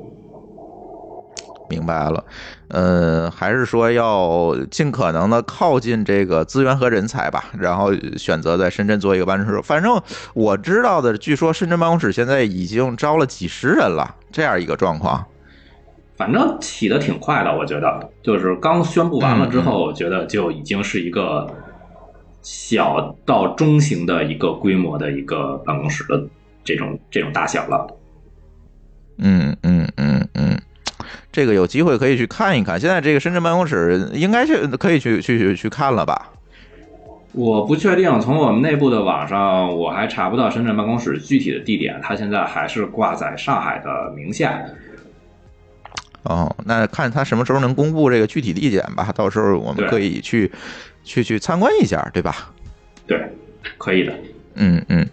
[1.71, 2.23] 明白了，
[2.69, 9.63] 呃，还是说要尽可能的靠近这个资源和人才吧，然后选择在深圳做一个办公室。
[9.63, 9.99] 反正
[10.35, 15.25] 我知道的，据说深圳办公室现在已经招了几十人了，这样一个状况。
[16.17, 21.47] 反正起的挺快的，我觉得，就是刚宣布完了之后，我觉得就已经是一个
[22.43, 26.23] 小到中型的一个规模的一个办公室的
[26.63, 27.87] 这种这种大小了。
[29.23, 30.61] 嗯嗯嗯嗯，
[31.33, 32.79] 这个有机会可以去看一看。
[32.79, 36.31] 现在这个深圳办公室应该是可以去去去去看了吧？
[37.33, 44.61] 我不确定，从我们内部的网上我还查不到深圳办公室具体的地点，它现在还是挂在上海的名下。
[46.25, 50.51] 哦，那看他什么时候能公布这个具体地点吧，到时候我们可以去
[51.05, 52.53] 去去参观一下，对吧？
[53.07, 53.19] 对，
[53.79, 54.13] 可以的。
[54.57, 55.09] 嗯嗯，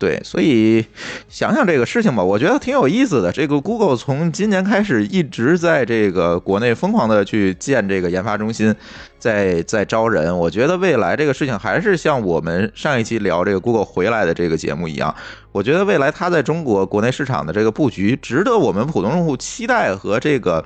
[0.00, 0.82] 对，所以
[1.28, 3.30] 想想这个事情吧，我觉得挺有意思的。
[3.30, 8.74] 这个 Google 从今年开始一直在这个国内疯狂的去建这个研发中心，
[9.18, 10.36] 在在招人。
[10.36, 15.14] 我觉得未来这个事情还是像我们上一期聊这个 Google 回来的这个节目一样，
[15.52, 20.64] 我觉得未来它在中国国内市场的这个布局，值得我们普通用户期待和这个。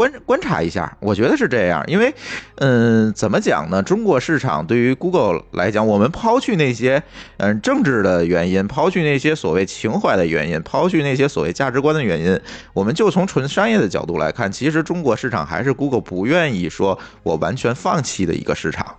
[0.00, 2.14] 观观察一下，我觉得是这样，因为，
[2.54, 3.82] 嗯，怎么讲呢？
[3.82, 7.02] 中国市场对于 Google 来讲，我们抛去那些
[7.36, 12.40] 嗯政治的原因，抛去那些所谓情怀的原因，抛去那些所谓价值观的原因，
[12.72, 18.96] 我们就从纯商业的角度来看，其实中国市场还是 Google 不愿意说我完全放弃的一个市场。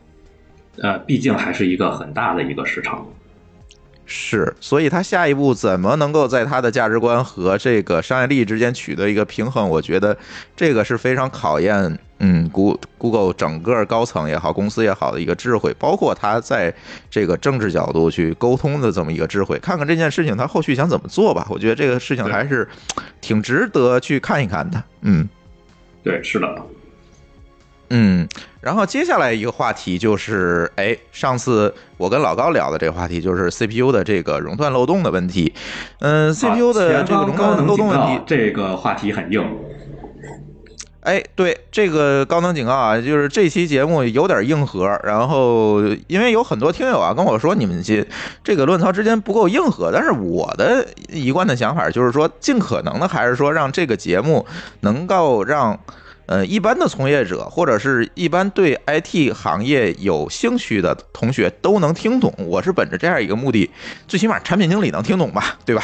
[0.77, 3.03] 呃，毕竟还是一个很大的一个市场。
[4.13, 9.69] 是，所以他下一步怎么能够在他的价值观和这个商业利益之间取得一个平衡？
[9.69, 10.17] 我觉得
[10.53, 16.73] 这个是非常考验，嗯，Go Google 整个高层也好，公司也好的一个智慧，包括他在
[17.09, 19.57] 这个政治角度去沟通的这么一个智慧。
[19.59, 21.47] 看看这件事情他后续想怎么做吧。
[21.49, 22.67] 我觉得这个事情还是
[23.21, 24.83] 挺值得去看一看的。
[25.03, 25.29] 嗯。
[26.03, 26.61] 对，是的。
[27.93, 28.25] 嗯，
[28.61, 35.53] 然后接下来一个话题就是，哎，上次我跟老高聊的这个话题就是 CPU 的这个熔断漏洞的问题。
[35.99, 39.45] 嗯，CPU 的这个熔断漏洞问题，这个话题很硬。
[41.01, 44.87] 哎，对这个高能警告啊，就是这期节目有点硬核。
[45.03, 48.07] 然后，因为有很多听友啊跟我说，你们这
[48.43, 49.91] 这个论槽之间不够硬核。
[49.91, 54.45] 但是我的一贯的想法就是说，尽可能的还是说让这个节目
[54.81, 55.77] 能够让
[56.31, 62.33] 呃一般的从业者或者是一般对 IT 行业有兴趣的同学都能听懂。
[62.37, 63.69] 我是本着这样一个目的，
[64.07, 65.83] 最起码产品经理能听懂吧，对吧？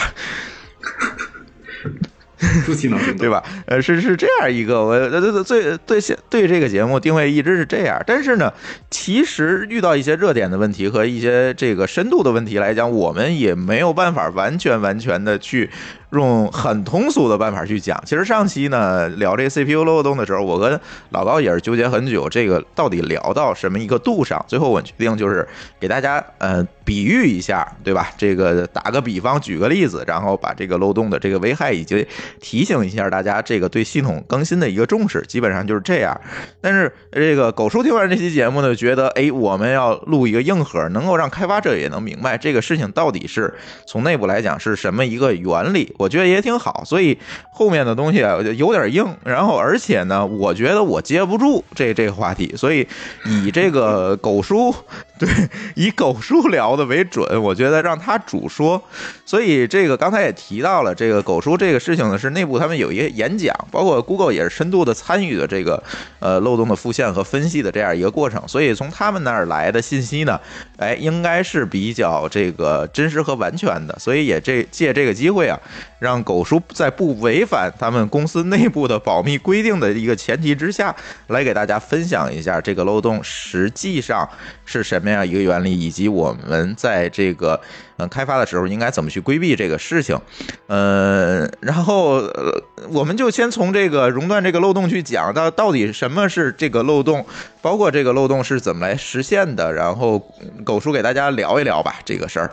[2.66, 3.44] 出奇能对吧？
[3.66, 8.02] 呃，是是这样一个，我对对对对对这个节目定位一直是这样。
[8.06, 8.52] 但是呢，
[8.90, 15.70] 其实遇到一些热点的问题和一些这个深度的问题来讲，我们也没有办法完全完全的去
[16.12, 18.02] 用很通俗的办法去讲。
[18.06, 20.80] 其实上期呢聊这 CPU 漏洞的时候，我跟
[21.10, 24.44] 老高也是纠结很久，这个到底聊到什么一个度上？
[24.48, 25.48] 最后我决定就是
[25.80, 28.10] 给大家呃比喻一下，对吧？
[28.18, 32.08] 这个打个比方，举个例子，然后把这个漏洞的这个危害以及
[32.48, 36.18] 提醒一下大家，这个对系统更新的一个重视，基本上就是这样。
[36.62, 43.54] 但是这个狗叔听完这期节目呢，觉得哎，我们要录一个硬核，能够让开发者也能明白这个事情到底是
[43.86, 46.84] 从内部来讲是什么一个原理，我觉得也挺好。
[46.86, 47.18] 所以
[47.52, 52.88] 后面的东西啊有点硬，然后而且呢，我觉得我接不住这这个话题，所以
[53.26, 54.74] 以这个狗叔
[55.20, 55.28] 对
[55.76, 58.82] 以狗叔聊的为准，我觉得让他主说。
[59.26, 65.84] 所以这个刚才也提到了，这个狗叔这个事情呢，是内部他们有一个演讲，包括 Google 也是深度的参与的这个
[66.20, 68.42] 呃漏洞的复现和分析的这样一个过程。
[68.48, 70.40] 所以从他们那儿来的信息呢，
[70.78, 73.98] 哎，应该是比较这个真实和完全的。
[74.00, 75.60] 所以也这借这个机会啊，
[76.00, 80.96] 让狗叔在不违反他们公司内部的保密规定的一个前提之下，
[81.28, 84.28] 来给大家分享一下这个漏洞实际上
[84.64, 87.60] 是什么样一个原理，以及我们在这个
[87.98, 90.20] 嗯开发的时候应该怎么去规避这个事情。
[90.68, 97.26] 呃，然后呃，我们就先从这个熔断这个漏洞去讲到到底什么是这个漏洞，
[97.62, 99.74] 包括这个漏洞是怎么来实现的。
[99.74, 100.20] 然后
[100.64, 102.52] 狗叔给大家聊一聊吧这个事儿。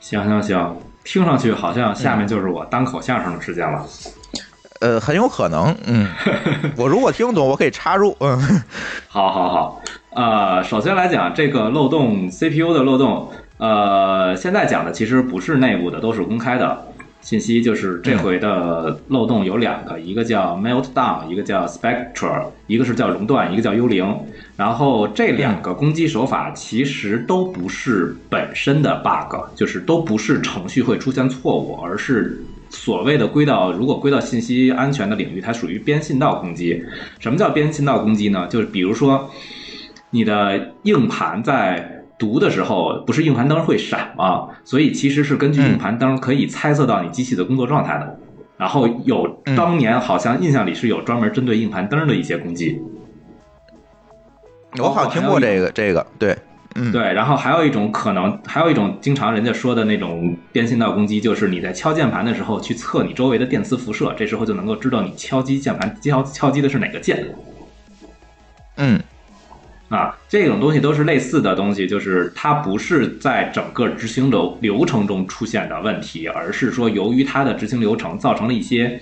[0.00, 3.84] 行行行，听上去好像下面就是我单口相声的时间了。
[4.80, 6.06] 呃，很有可能，嗯，
[6.76, 8.62] 我如果听懂，我可以插入，嗯，
[9.08, 9.82] 好，好，好，
[10.16, 16.86] 呃，首先来讲这个漏洞，CPU 的漏洞，呃，现在讲的其实不是内部的，都是公开的
[17.20, 17.60] 信息。
[17.62, 24.10] 就是这回的漏洞有两个，一个叫 Meltdown，一个叫 Spectre，一个是叫熔断，一个叫幽灵。
[24.56, 32.42] 然后这两个攻击手法其实都不是本身的 bug，就是都不是程序会出现错误，而是。
[32.68, 36.82] 所谓的归到，如果归到信息安全的领域，它属于边信道攻击。
[37.20, 38.48] 什么叫边信道攻击呢？
[38.48, 39.30] 就是比如说，
[40.16, 44.48] 你的硬盘在读的时候，不是硬盘灯会闪吗？
[44.64, 48.18] 所以其实是根据硬盘灯可以猜测到你机器的工作状态的。
[48.56, 52.80] 然后有当年好像印象里是有专门针对硬盘灯的一些攻击。
[54.78, 56.34] 我好像听过这个，这个对。
[56.78, 67.34] 嗯，对，然后还有一种可能，还有一种经常人家说的那种电信道攻击，就是你在敲键盘的时候去测你周围的电磁辐射，这时候就能够知道你敲击键盘敲敲击的是哪个键。
[68.76, 69.00] 嗯，
[69.88, 79.00] 啊，这种东西都是类似的东西，就是它不是在整个执行流流程中出现的问题，而是说由于它的执行流程造成了一些。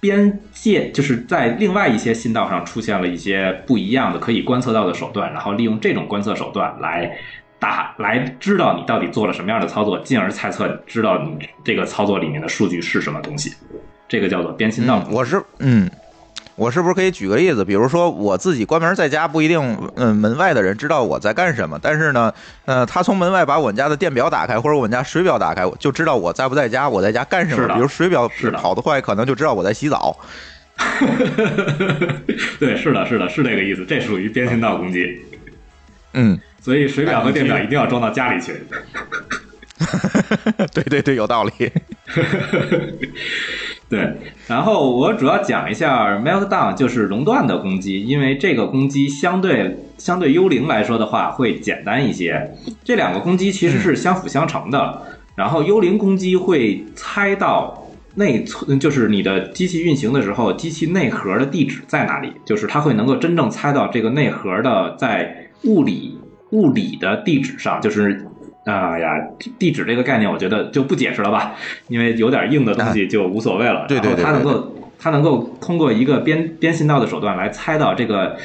[0.00, 7.16] 边界就是在另外一些信道上出现了一些不一样的可以观测到的手段，然后利用这种观测手段来
[7.60, 13.54] 打来知道你到底做了什么样的操作，进而猜测知道你这个操作里面的数据是什么东西。
[14.08, 15.06] 这个叫做边信道。
[15.08, 15.88] 我是嗯。
[16.62, 17.64] 我是不是可以举个例子？
[17.64, 21.76] 比如说我自己关门在家，不一定，嗯，门外的人知道我在干什么。
[21.82, 22.32] 但是呢，
[22.66, 27.66] 呃，他从门外把我们家的电表打开，或者我们家水表打开，就知道我在不在家，我在家干什么。
[27.74, 30.16] 比如水表跑得坏，可能就知道我在洗澡。
[32.60, 33.84] 对，是的，是的，是这个意思。
[33.84, 35.20] 这属于边信道攻击。
[36.12, 38.54] 嗯，所以水表和电表一定要装到家里去。
[40.72, 41.52] 对对对，有道理。
[43.92, 44.10] 对，
[44.48, 52.54] 然后我主要讲一下 Meltdown，就是熔断的攻击，因为这个攻击相对相对幽灵来说的话会简单一些。
[52.82, 55.02] 这两个攻击其实是相辅相成的。
[55.36, 66.18] 然后幽灵攻击会猜到内存，就是你的机器运行的时候，机器内核的地址在哪里，就是它会能够真正猜到这个内核的在物理
[66.52, 68.24] 物理的地址上，就是。
[68.64, 69.08] 啊呀，
[69.58, 71.54] 地址这个概念，我觉得就不解释了吧，
[71.88, 73.86] 因为有点硬的东西就无所谓了。
[73.88, 78.36] 对对对，它能够它能够通过一个编编信道的手段来猜到这个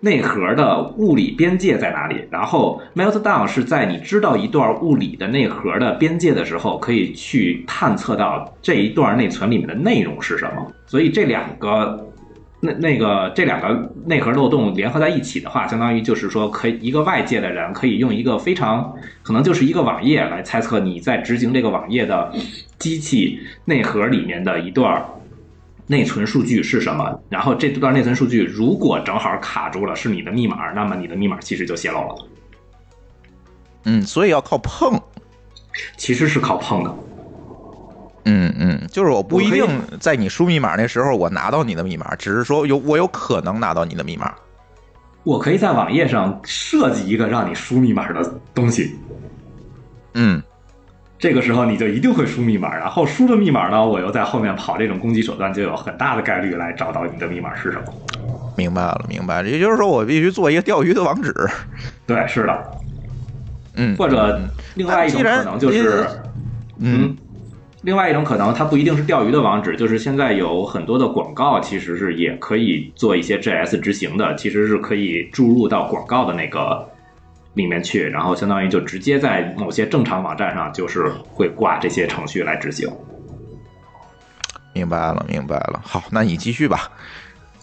[0.00, 10.72] 内核的物理边界在哪里，然后 Meltdown 是在你知道一段物理的内核的边界的时候，可以去探测到这一段内存里面的内容是什么。
[10.86, 12.07] 所以这两个。
[12.60, 18.92] 那那个这两个内核漏洞联合在一起的话，相当于就是说，可以一个外界的人可以用一个非常
[19.22, 22.32] 可能就是一个网页来猜测你在执行这个网页的
[22.78, 25.04] 机器内核里面的一段
[25.86, 27.20] 内存数据是什么。
[27.28, 32.14] 然后这段内存数据如果正好卡住了是你的密码，那么你的密码其实就泄露了。
[33.84, 35.00] 嗯，所以要靠碰。
[35.96, 36.92] 其实是靠碰的。
[38.30, 39.66] 嗯嗯，就是我不一定
[39.98, 44.34] 在你输密码那时候我拿到你的密码，只是说有我有可能拿到你的密码。
[45.24, 48.94] 我可以在网页上设计一个让你输密码的东西，
[50.12, 50.42] 嗯
[51.18, 57.92] 这个时候你就一定会输密码，然后输的密码呢，我又在后面跑这种攻击手段，就有很大的概率来找到你的密码是什么。
[58.56, 59.48] 明白了，明白了。
[59.48, 61.34] 也就是说，我必须做一个钓鱼的网址。
[62.06, 62.80] 对，是的，
[63.74, 64.40] 嗯，或者
[64.74, 66.06] 另外一种可能就是，
[66.78, 67.16] 嗯，
[67.88, 76.86] 另外一种可能它不一定是钓鱼的网址，就是现在有很多的广告其实是也可以做一些 JS 执行的，其实是可以注入到广告的那个
[77.54, 82.86] 里面去，然后相当于就直接在某些正常网站上就是会挂这些程序来执行。
[84.74, 85.80] 明白了，明白了。
[85.82, 86.90] 好，那你继续吧。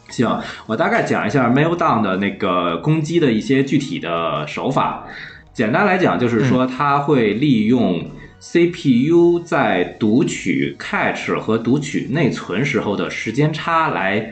[0.10, 0.28] 行，
[0.66, 5.06] 我大概讲一下 Maildown 的那个攻击的一些具体的手法。
[5.54, 8.04] 简单来讲，就是说它会利用
[8.48, 14.32] CPU 在读取 cache 和读取内存时候的时间差来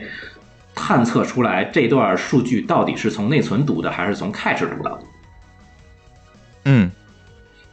[0.72, 4.98] 探测出来这段数据到底是从内存读的还是从 cache 读的。
[6.66, 6.90] 嗯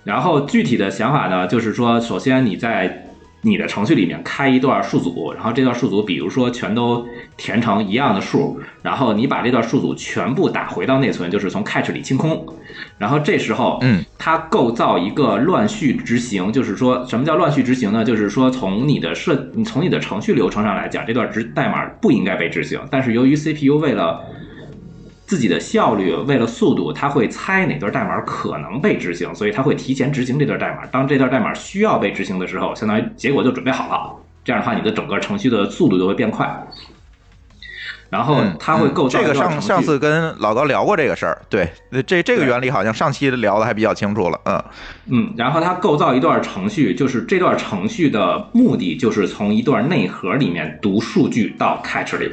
[0.04, 3.06] 然后具体的想法呢，就是说，首先你在
[3.42, 7.06] 你的程序里面开一段数组，然后这段数组，比如说全都
[7.38, 12.46] 填成一样的数，然后你把这段数组全部打回到内存，就是从 cache 里清空。
[12.98, 18.06] 然后这时候，嗯，它构造一个乱序执行，就是说什么叫乱序执行呢？
[18.06, 24.22] 就是说从你的设，你从你的程序流程上来讲，这段执代码不应该被执行，但是由于 CPU 为了
[25.32, 30.86] 自己的效率，为了速度，他会猜哪段代码可能被执行，所以他会提前执行这段代码。
[30.88, 34.14] 当这段代码需要被执行的时候，相当于结果就准备好了。
[34.44, 36.68] 这样的话，你的整个程序的速度就会变快。
[38.10, 41.72] 然后嗯，它会构造这个上上次跟老高聊过这个事儿，对，
[42.06, 44.38] 这这个原理好像上期聊的还比较清楚了。
[44.44, 44.64] 嗯
[45.06, 52.30] 嗯，然后它构造一段程序，就是这段程序的目的就是从一段内核里面读数据到 cache 里。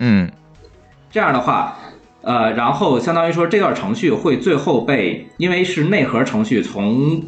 [0.00, 0.30] 嗯
[1.12, 1.76] 这样的话，
[2.22, 7.22] 呃，然后相当于说这段程序会最后被，因为是内核程序，从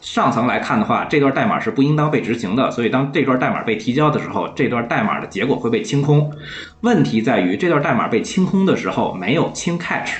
[0.00, 6.32] 上层来看的话，这段代码是不应当被执行的，所以当这段代码被提交的时候，这段代码的结果会被清空。
[6.80, 10.10] 问题在于这段代码被清空的时候没有清 catch，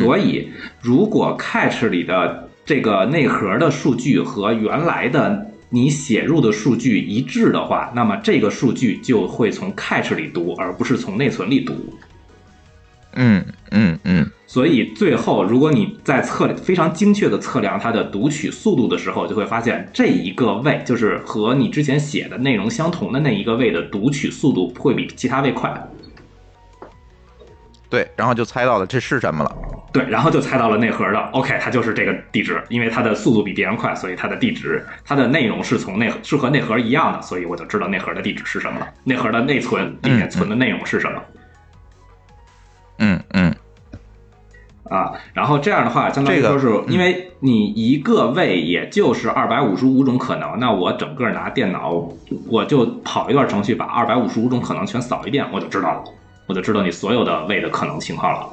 [0.00, 11.74] 所以如果 catch 里的这个内核的数据和原来的你写入的数据一致的话，那么这个数据就会从 cache 里读，而不是从内存里读。
[13.14, 25.74] 嗯嗯嗯所以最后，如果你在测非常精确的测量它的读取速度的时候，就会发现这一个位就是和你之前写的内容相同的那一个位的读取速度会比其他位快。
[27.92, 29.54] 对，然后就猜到了这是什么了。
[29.92, 41.22] 对，然后就猜到了内核的，OK，它就是这个地址，因为它的速度比别人快，所以它的地址，它的内容是从内是和内核一样的，所以我就知道内核的地址是什么了，内核的内存里面存的内容是什么。
[43.00, 43.54] 嗯嗯
[44.84, 52.08] 啊，然后这样的话，相当于这个说是因为你一个位也就是二百五十五种可能，那我整个拿电脑，
[52.48, 56.04] 我就跑一段程序，把二百五十五种可能全扫一遍，我就知道了，
[56.46, 58.48] 我就知道你所有的位的可能情况了。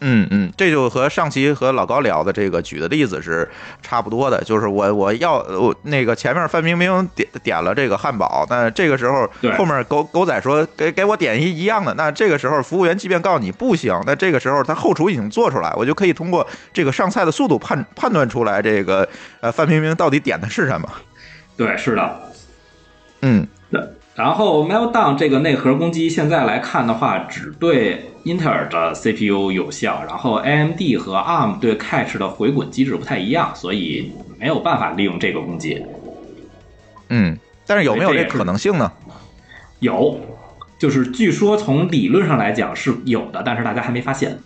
[0.00, 3.50] 嗯嗯，这就和上期和老高聊的这个举的例子是
[3.82, 19.08] 差不多的，就是我我要我那个前面范冰冰点点了这个汉堡，那这个时候对后面狗狗仔说给给我点一一样的，那这个时候服务员即便告诉你不行，那这个时候他后厨已经做出来，我就可以通过这个上菜的速度判判断出来这个
[19.40, 20.88] 呃范冰冰到底点的是什么。
[21.56, 22.20] 对，是的。
[23.22, 23.44] 嗯
[24.18, 35.86] 然后 Meltdown 这个内核攻击现在来看的话，只对英特尔的 CPU 有效，然后 AMD 和 ARM 对 cache 的回滚机制不太一样，所以没有办法利用这个攻击。
[37.10, 38.90] 嗯，但是有没有这可能性呢？
[39.78, 40.18] 有，
[40.80, 44.36] 就是据说从理论上来讲是有的，但是大家还没发现。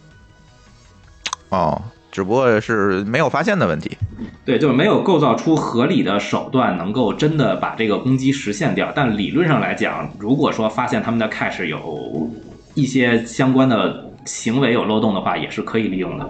[1.49, 1.81] 哦，
[2.13, 3.97] 只不过是没有发现的问题。
[4.45, 8.93] 对，就是没有构造出合理的手段，能够真的把这个攻击实现掉。
[8.95, 12.31] 但理论上来讲，如果说发现他们的 cache 有
[12.75, 16.29] 一些相关的行为有漏洞的话，也是可以利用的。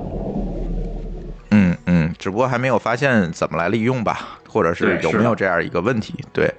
[1.50, 6.14] 嗯嗯，只不过还没有发现怎么来利用吧，或者是有没有这样一个问题？
[6.32, 6.52] 对，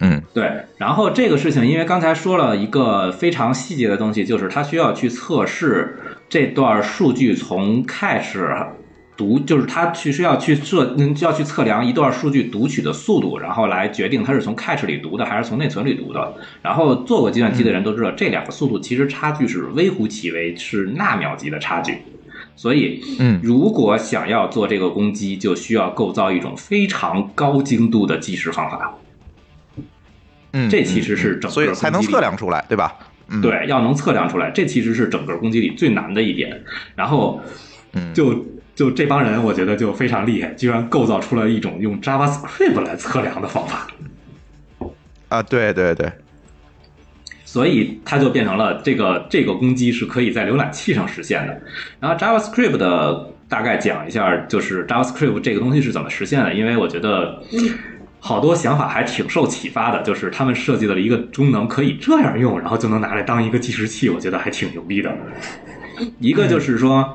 [0.00, 8.66] 嗯对，然后这个事情，因为刚才说了一个非常细节的东西，就是它需要去测试这段数据从 cache
[9.16, 16.34] 读，就是它去需要去测，嗯，就要去测量一段数据读取的速度，然后来决定它是从 cache 里读的还是从内存里读的。
[16.60, 21.98] 然后做过计算机的人都知道，这两个速度其实差距是微乎其微，是纳秒级的差距。
[22.56, 28.92] 所以，嗯如果想要做这个攻击，就需要构造一种非常高精度的计时方法。
[30.56, 32.96] 嗯，这其实是嗯整个所以才能测量出来，对吧？
[33.28, 36.62] 嗯，，对，要能测量出来，这其实是整个攻击里最难的一点。
[36.94, 37.40] 然后，
[37.94, 38.46] 嗯就
[38.76, 43.88] 就这帮人，我觉得就非常厉害，居然构造出了一种用 JavaScript 来测量的方法，
[45.28, 46.12] 啊，对对对，
[47.44, 51.60] 所以它就变成了这个这个攻击是可以在浏览器上实现的。
[51.98, 57.42] 然后 JavaScript 的大概讲一下，就是 JavaScript 这个东西是怎么实现的，因为我觉得。
[58.26, 65.14] 好多想法还挺受启发的，就是他们设计了一个功能可以这样用，然后就能拿来当一个计时器，我觉得还挺牛逼的。
[66.18, 67.06] 一个就是说，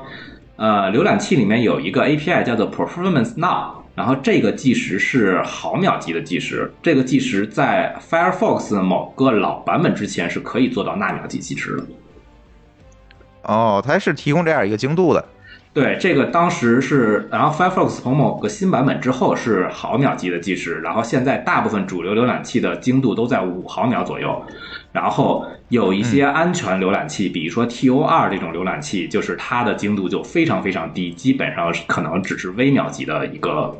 [0.54, 11.84] 呃，浏览器里面有一个 API 叫做 Performance Now，然后这个计时是毫秒级的计时，这个计时在 Firefox 某个老版本之前是可以做到纳秒级计时的。
[13.42, 15.24] 哦，它是提供这样一个精度的，
[15.72, 24.44] 对，这个当时是，然后 Firefox 从某个新版本之后是毫秒级的计时，然后现在大部分主流浏览器的精度都在五毫秒左右，
[24.90, 33.72] 然后有一些安全浏览器，比如说 TOR 这种浏览器，就是它的精度就非常非常低，基本上是可能只是微秒级的一个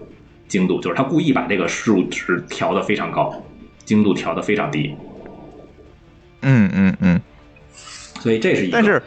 [0.47, 3.43] 精度，就是它故意把这个数值调的非常高，
[3.84, 4.95] 精度调的非常低，
[6.43, 7.20] 嗯嗯嗯。
[8.20, 8.76] 所以这是一个。
[8.76, 9.03] 但是，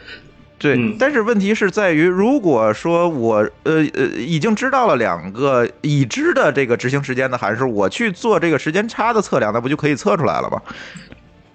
[0.64, 10.62] 对，嗯但是问题是在于，如果说我呃呃已经知道了两个已知的这个执行时间的函数，我去做这个时间差的测量，那不就可以测出来了吗？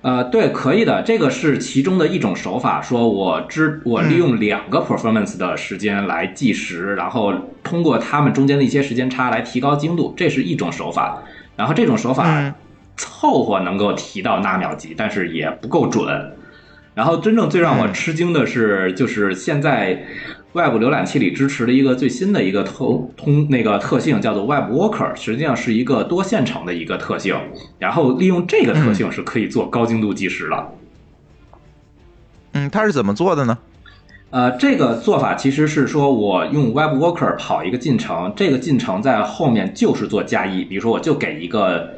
[0.03, 2.79] 呃，对，可以的，这个是其中的一种手法。
[2.79, 7.33] 说我知我利用两个 performance 的时间来计时，然后
[7.63, 11.23] 通过它们中间的一些时间差来提高精度，这是一种手法。
[11.55, 12.53] 然后这种手法嗯
[12.95, 16.07] 凑合能够提到纳秒级，但是也不够准。
[16.99, 20.03] 然后真正最让我嗯吃惊的是，就是现在
[20.51, 27.37] Web 浏览器里支持的一个最新的一个通通那个特性，叫做 Web Worker，实际上是一个多线程的一个特性。
[27.77, 30.71] 然后利用这个特性是可以做高精度计时的。
[32.51, 33.57] 嗯，它是怎么做的呢？
[34.31, 41.93] 呃，这个做法其实是说我用 Web Worker 跑一个进程，这个进程在后面就是做加一，比如说我就给一个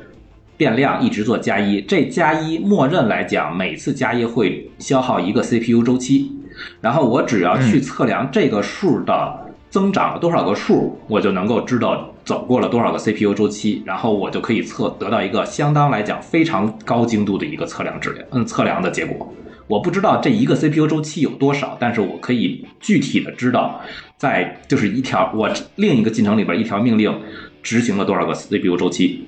[0.61, 6.31] 变量一直做加一，这加一默认来讲，每次加一会消耗一个 CPU 周期，
[6.79, 9.39] 然后我只要去测量这个数的
[9.71, 19.33] 增长了多少个数，我就能够知道走过了多少个 CPU 周期，然后我就可以测得到一个相当来讲非常高精度的一个测量质量，嗯，测量的结果。
[19.65, 23.81] 我不知道这一个 CPU 周期有多少，但是我可以具体的知道，
[24.15, 27.19] 在就是一条我另一个进程里边一条命令
[27.63, 29.25] 执行了多少个 CPU 周期。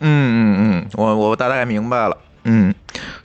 [0.00, 2.16] 嗯嗯嗯，我我大概明白了。
[2.44, 2.74] 嗯，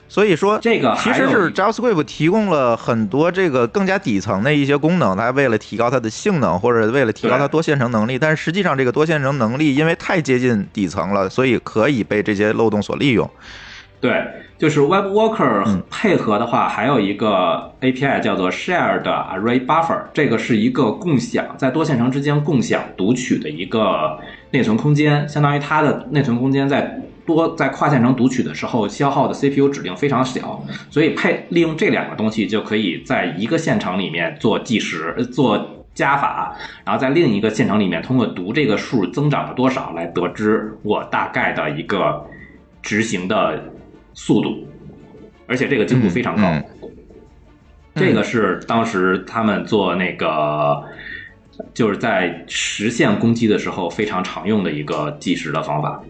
[0.08, 13.28] 所以说这个其实是 JavaScript 提供了很多这个更加底层的一些功能，它为了提高它的性能或者为了提高它多线程能力，但是实际上这个多线程能力因为太接近底层了，所以可以被这些漏洞所利用。
[13.98, 14.22] 对，
[14.58, 24.18] 就是 Web Worker 配合的话，还有一个 API 叫做 Shared Array Buffer，这个是一个共享在多线程之间共享读取的一个
[24.50, 35.72] 内存空间，相当于它的内存空间在多在跨线程读取的时候消耗的 CPU 指令非常小，所以配利用这两个东西就可以在一个线程里面做计时呃做。
[35.96, 42.22] 加法，然后在另一个线程里面通过读这个数增长了多少来得知我大概的一个
[42.82, 43.58] 执行的
[44.12, 44.68] 速度，
[45.46, 46.42] 而且这个精度非常高。
[46.42, 46.64] 嗯
[47.94, 50.84] 这个是当时他们做那个，
[51.74, 56.02] 就是在实现攻击的时候非常常用的一个计时的方法。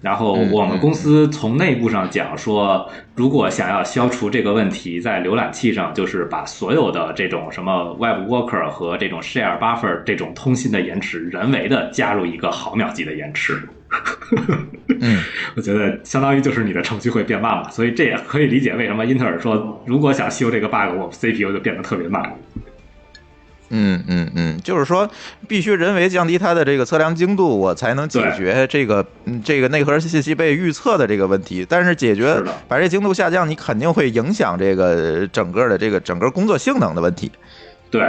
[0.00, 13.58] 然后嗯我们公司从内部上讲说，如果想要消除这个问题，在浏览器上就是把所有的这种什么 Web Worker 和这种 Share Buffer 这种通信的延迟，人为的加入一个毫秒级的延迟。
[15.00, 15.22] 嗯，
[15.56, 22.22] 我觉得相当于就是你的程序会变慢嘛，所以这也可以理解为什么英特尔说，如果想修这个 bug，我们 CPU 就变得特别慢。
[23.70, 25.10] 嗯嗯嗯，就是说
[25.48, 31.66] 必须人为降低它的这个测量精度，我才能解决这个嗯这个内核信息被预测的这个问题。
[31.68, 37.32] 但是解决把这精度下降，你肯定会影响这个整个的这个整个工作性能的问题。
[37.90, 38.02] 对，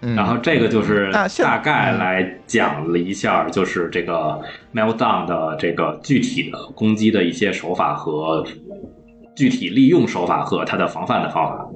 [0.00, 1.10] 嗯，然后这个就是
[1.42, 4.40] 大概来讲了一下，就是这个
[4.72, 8.46] Meltdown 的这个具体的攻击的一些手法和
[9.36, 11.66] 具体利用手法和它的防范的方法。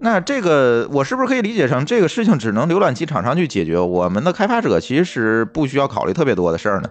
[0.00, 3.78] 那这个我是不是可以理解成这个事情只能浏览器厂商去解决？
[3.78, 6.88] 我们的开发者其实不需要考虑特别多的事儿呢？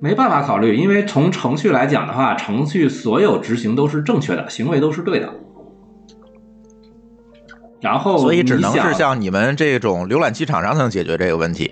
[0.00, 5.32] 没办法考虑，因为从程序来讲的话，程序所有执行都是正确的，行为都是对的。
[7.80, 11.70] 然后所以只能是像你们这种浏览器厂商才能解决这个问题。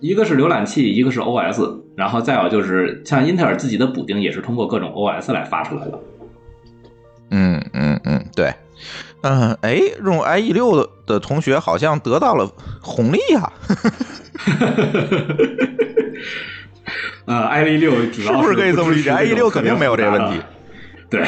[0.00, 5.98] 一个是浏览器，一个是 OS，然后再有就是像英特尔自己的补丁也是通过各种 OS 来发出来的。
[7.30, 8.54] 嗯嗯嗯，对，
[9.22, 12.50] 嗯，哎，用 IE 六的的同学好像得到了
[12.80, 13.52] 红利啊，
[17.26, 20.40] 呃，IE 六主要是不是可以这么理解 IE 六肯定没有这个问题。
[21.10, 21.26] 对，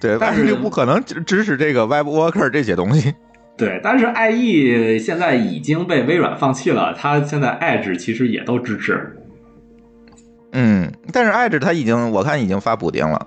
[0.00, 3.14] 对但是六不可能支支持这个 Web Worker 这些东西。
[3.56, 9.16] 对，但是 IE 现在已经被微软放弃了，它现在 Edge 其实也都支持。
[10.52, 13.26] 嗯，但是 Edge 它已经我看已经发补丁了。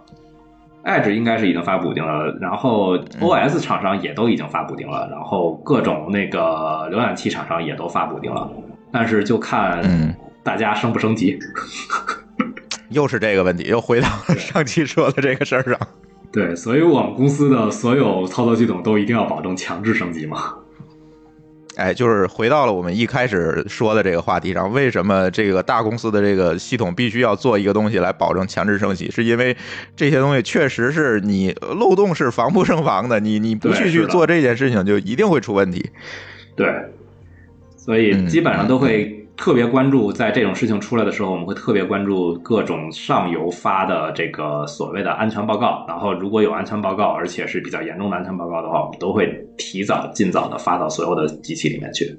[0.83, 8.51] Edge 应该是已经发补丁了，然后嗯 OS 厂商也都已经发补丁了，然后各种那个浏览器厂商也都发补丁了，
[8.91, 10.13] 但是就看嗯
[10.43, 11.37] 大家升不升级。
[12.89, 15.77] 又是这个问题，又回到了上期说的这个事儿上。
[16.31, 20.55] 对，所以我们公司的所有操作系统都一定要保证强制升级嘛。
[21.75, 29.09] 哎，就是回到了我们一开始说的这个话题上，为什么这个大公司的这个系统必须要做一个东西来保证强制升级？
[29.09, 29.55] 是因为
[29.95, 35.89] 这些东西确实是你漏洞是防不胜防的，你你不去去做这件事情，就一定会出问题。
[36.55, 36.67] 对，
[37.77, 45.83] 所以嗯基本上都会特别关注，在这种事情出来的时候，我们会特别关注各种上游发的这个所谓的安全报告。
[45.87, 52.15] 然后，如果有安全报告，而且是比较严重的安全报告的话，我们都会提早、尽早的发到所有的机器里面去。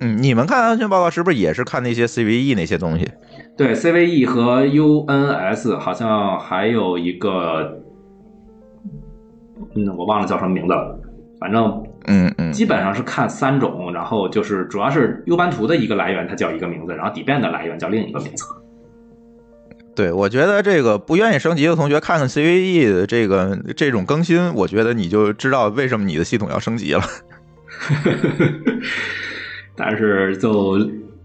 [0.00, 3.08] 嗯，你们看安全报告是不是也是看那些 CVE 那些东西？
[3.56, 7.80] 对，CVE 和 UNS 好像还有一个，
[9.76, 10.98] 嗯，我忘了叫什么名字了，
[11.38, 18.44] 反正嗯嗯基本上是看三种，然后就是主要是 U 班图的一个来源，它叫一个名字，然后底变的来源叫另一个名字。
[19.94, 27.02] 对，我觉得这个不愿意升级的同学看看 CVE 的这个这种更新，我觉得你就知道为什么你的系统要升级了。
[29.74, 30.78] 但是就，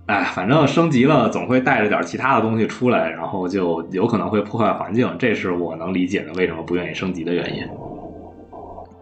[0.06, 7.64] 哎，反正升级了，总会带着点其他的东西出来，然后就有可能会破坏环境，这是我能理解的为什么不愿意升级的原因。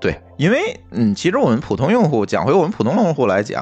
[0.01, 3.61] 对，因为嗯，其实我们普通用户讲回我们普通用户来讲，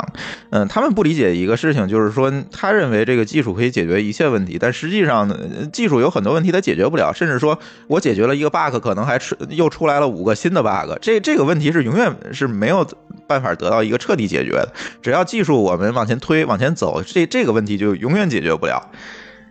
[0.52, 5.28] 嗯，他们不理解一个事情，就是说他认为这个技术可以解决一切问题，但实际上，
[5.74, 7.58] 技术有很多问题它解决不了，甚至说
[7.88, 12.86] 我解决了一个 bug，可能还出又出来了五个新的 bug，这这个问题是永远是没有
[13.26, 14.72] 办法得到一个彻底解决的。
[15.02, 18.80] 只要技术我们往前推、往前走，这这个问题就永远解决不了。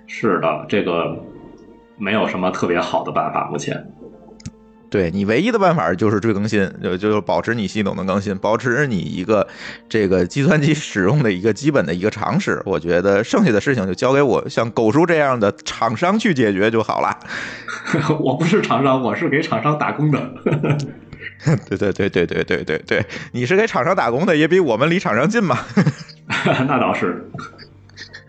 [0.06, 1.16] 是的，这个
[1.98, 3.84] 没有什么特别好的办法，目前。
[4.88, 9.46] 对你唯一的办法就是追更新，就就是保持你系统的更新，保持你一个
[9.88, 12.62] 这个计算机使用的一个基本的一个常识。
[12.64, 17.18] 我觉得剩下的事情就交给我像狗叔这样的厂商去解决就好了。
[18.20, 20.18] 我不是厂商，我是给厂商打工的。
[21.68, 25.58] 对对对对对对对对，你是给厂商打工的，也比我们离厂商近嘛。
[26.66, 27.28] 那倒是。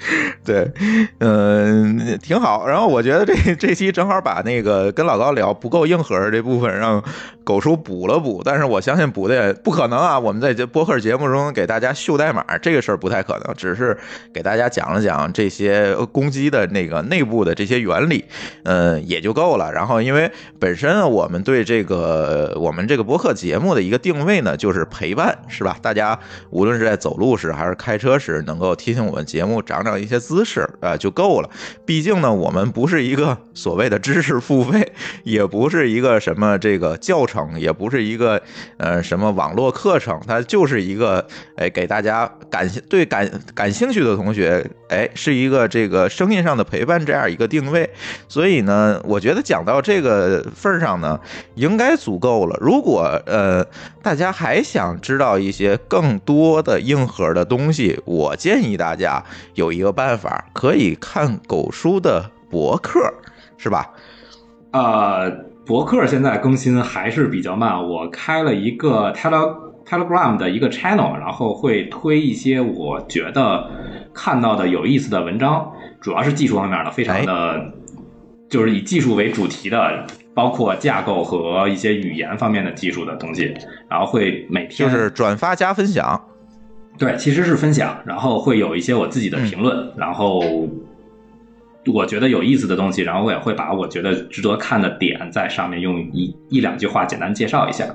[0.43, 0.71] 对，
[1.19, 2.67] 嗯，挺好。
[2.67, 7.03] 然后我觉得这这期正好把那个跟老高聊不够硬核这部分让
[7.47, 10.19] 狗叔补了补，但是我相信补的也不可能啊。
[10.19, 13.97] 我们在这播客节目中给大家秀代码这个事儿不太可能，只是
[14.33, 18.25] 给大家讲了讲这些攻击的那个内部的这些原理，
[18.63, 19.71] 嗯，也就够了。
[19.71, 20.29] 然后因为
[20.59, 25.77] 本身我们对这个我们这个播客节目的一个定位呢，就是陪伴，是吧？
[25.81, 26.19] 大家
[26.49, 31.49] 无论是在走路时还是开车时，能够提醒我们节目长长一些姿势啊、呃就够了。
[31.85, 34.91] 毕竟呢，我们不是一个所谓的知识付费，
[35.23, 38.41] 也不是一个什么这个教程，也不是一个
[38.77, 41.25] 呃什么网络课程，它就是一个
[41.55, 47.89] 哎给大家感兴对感感兴趣的同学，哎是一个这个声音上的陪伴这样一个定位。
[48.27, 51.19] 所以呢，我觉得讲到这个份儿上呢，
[51.55, 52.57] 应该足够了。
[52.61, 53.65] 如果呃
[54.01, 59.23] 大家还想知道一些更多的硬核的东西，我建议大家
[59.55, 63.13] 有一个办法，可以看狗叔的博客，
[63.57, 63.89] 是吧？
[64.71, 65.29] 呃，
[65.67, 69.53] 博客现在更新还是比较慢，我开了一个 Tele
[69.85, 73.69] Telegram 的一个 channel，然后会推一些我觉得
[74.13, 77.73] 看到的有意思的文章，主要是技术方面的，非常的，
[78.49, 83.53] 就是以技术为主题的，包括架构和一些语言方面的技术的东西，
[83.89, 86.19] 然后会每天就是转发加分享。
[86.97, 90.41] 对，其实是分享，然后会有一些我自己的评论，然后
[91.87, 97.85] 我觉得有意思的东西，然后我也会把我觉得值得看的点在上面用一一两句话简单介绍一下。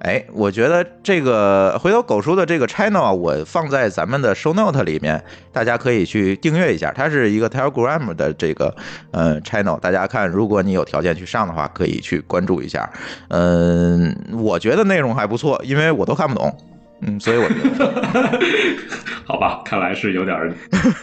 [0.00, 6.92] 哎，我觉得这个回头狗叔的这个 channel 啊，我放在咱们的 show note 里面，大家可以去订阅一下。
[6.94, 8.74] 它是一个 Telegram 的这个
[9.12, 12.90] 呃 channel，大家看，如果你有条件去上的话，可以去关注一下。
[13.28, 16.54] 嗯，我觉得内容还不错，因为我都看不懂。
[17.00, 18.40] 嗯，所以我觉得，
[19.24, 20.36] 好吧，看来是有点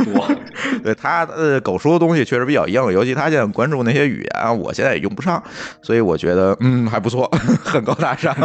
[0.03, 0.27] 多。
[0.83, 5.41] 对他呃，狗叔的东西确实比较硬，尤其他现在关注那些语言，我现在也用不上，
[5.81, 7.29] 所以我觉得嗯还不错，
[7.63, 8.35] 很高大上。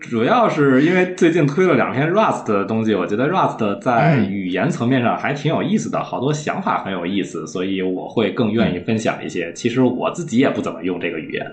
[0.00, 9.52] 主要是因为最近推了两篇 Rust 的东西，我觉得 Rust 在语言层面上还挺有意思的，好多想法很有意思，所以我会更愿意分享一些。
[9.52, 11.46] 其实我自己也不怎么用这个语言。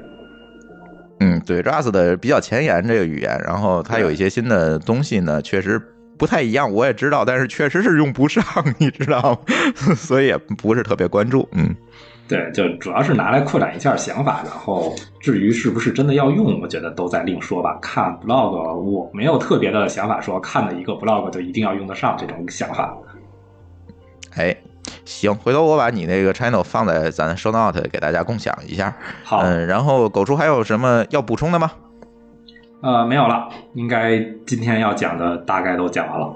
[1.46, 5.82] 嗯，对，Rust 的比较前沿这个语言，然后它有一些新的东西呢，确实
[6.18, 8.44] 不太一样，我也知道，但是确实是用不上，
[8.80, 9.96] 你知道吗？
[9.96, 11.48] 所以也不是特别关注。
[11.52, 11.76] 嗯，
[12.28, 17.78] 对，就主要是拿来扩展一下想法，然后至于是不是真的要用，我觉得都在另说吧。
[17.82, 22.98] 看 blog，我没有特别的想法，说看了一个 blog 就一定要用得上这种想法。
[24.36, 24.56] 哎。
[25.06, 28.94] 行，回头我把你那个 channel 放在咱 show note 给大家共享一下。
[29.24, 31.72] 好，嗯，然后狗叔还有什么要补充的吗？
[32.82, 36.36] 呃，没有了，应该今天要讲的大概都讲完了。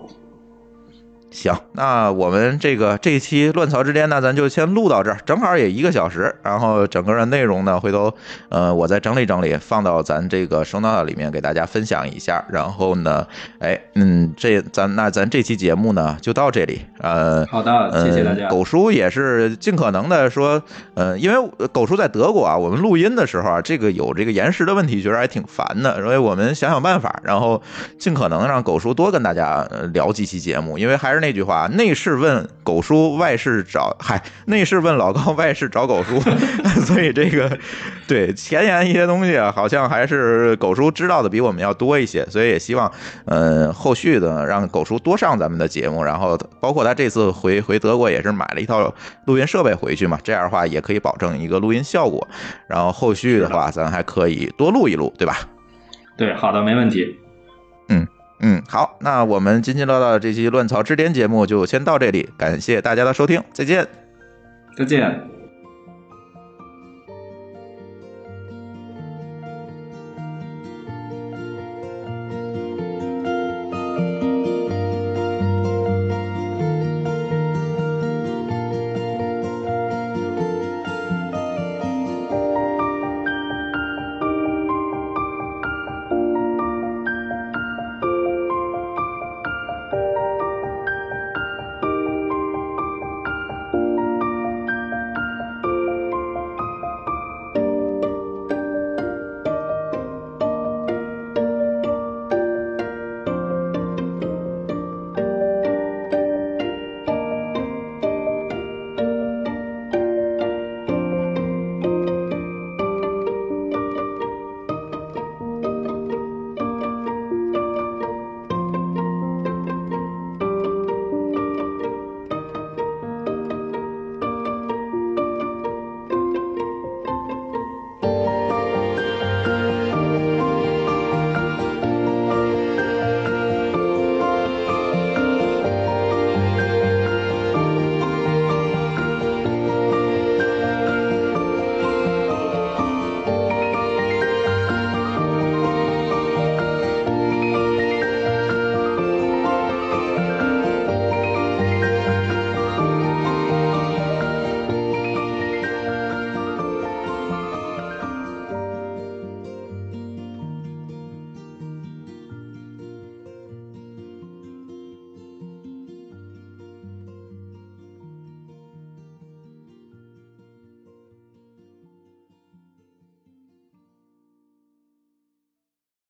[1.32, 6.36] 行，那我们这个这一期乱槽之巅呢，咱就先录到这儿，正好也一个小时。
[6.42, 8.12] 然后整个的内容呢，回头
[8.50, 12.44] 呃我再整理整理，放到咱这个收纳里面给大家分享一下。
[12.50, 13.26] 然后呢，
[13.60, 16.82] 哎，嗯，这咱那咱这期节目呢就到这里。
[17.00, 18.50] 呃，好的，谢谢大家。
[18.50, 20.60] 狗叔也是尽可能的说，
[20.96, 26.02] 呃，因为狗叔在德国啊，我们录音的时候啊，这个有这个延时的问题，觉得还挺烦的。
[26.02, 27.62] 所以我们想想办法，然后
[28.00, 29.64] 尽可能让狗叔多跟大家
[29.94, 31.19] 聊几期节目，因为还是。
[31.20, 36.20] 那句话，内事问狗叔，外事找嗨，内事问老高，外事找狗叔。
[36.86, 37.58] 所以这个
[38.08, 42.26] 对前沿一些东西啊，好像还是狗叔知道的比我们要多一些。
[42.28, 42.92] 所以也希望，
[43.26, 46.04] 呃，后续的让狗叔多上咱们的节目。
[46.04, 48.94] 然后包括他这次回回德国也是买了一套
[49.26, 52.28] 录音设备回去嘛，这样的话也可以保证一个录音效果。
[52.68, 55.38] 然后后续的话，咱还可以多录一录，对吧？
[56.18, 57.16] 对，好的，没问题。
[57.90, 58.08] 嗯。
[58.42, 63.86] 嗯，好，那我们津津乐道的这期《乱草之巅》节目就先到这里，感谢大家的收听，再见，
[64.78, 65.39] 再见。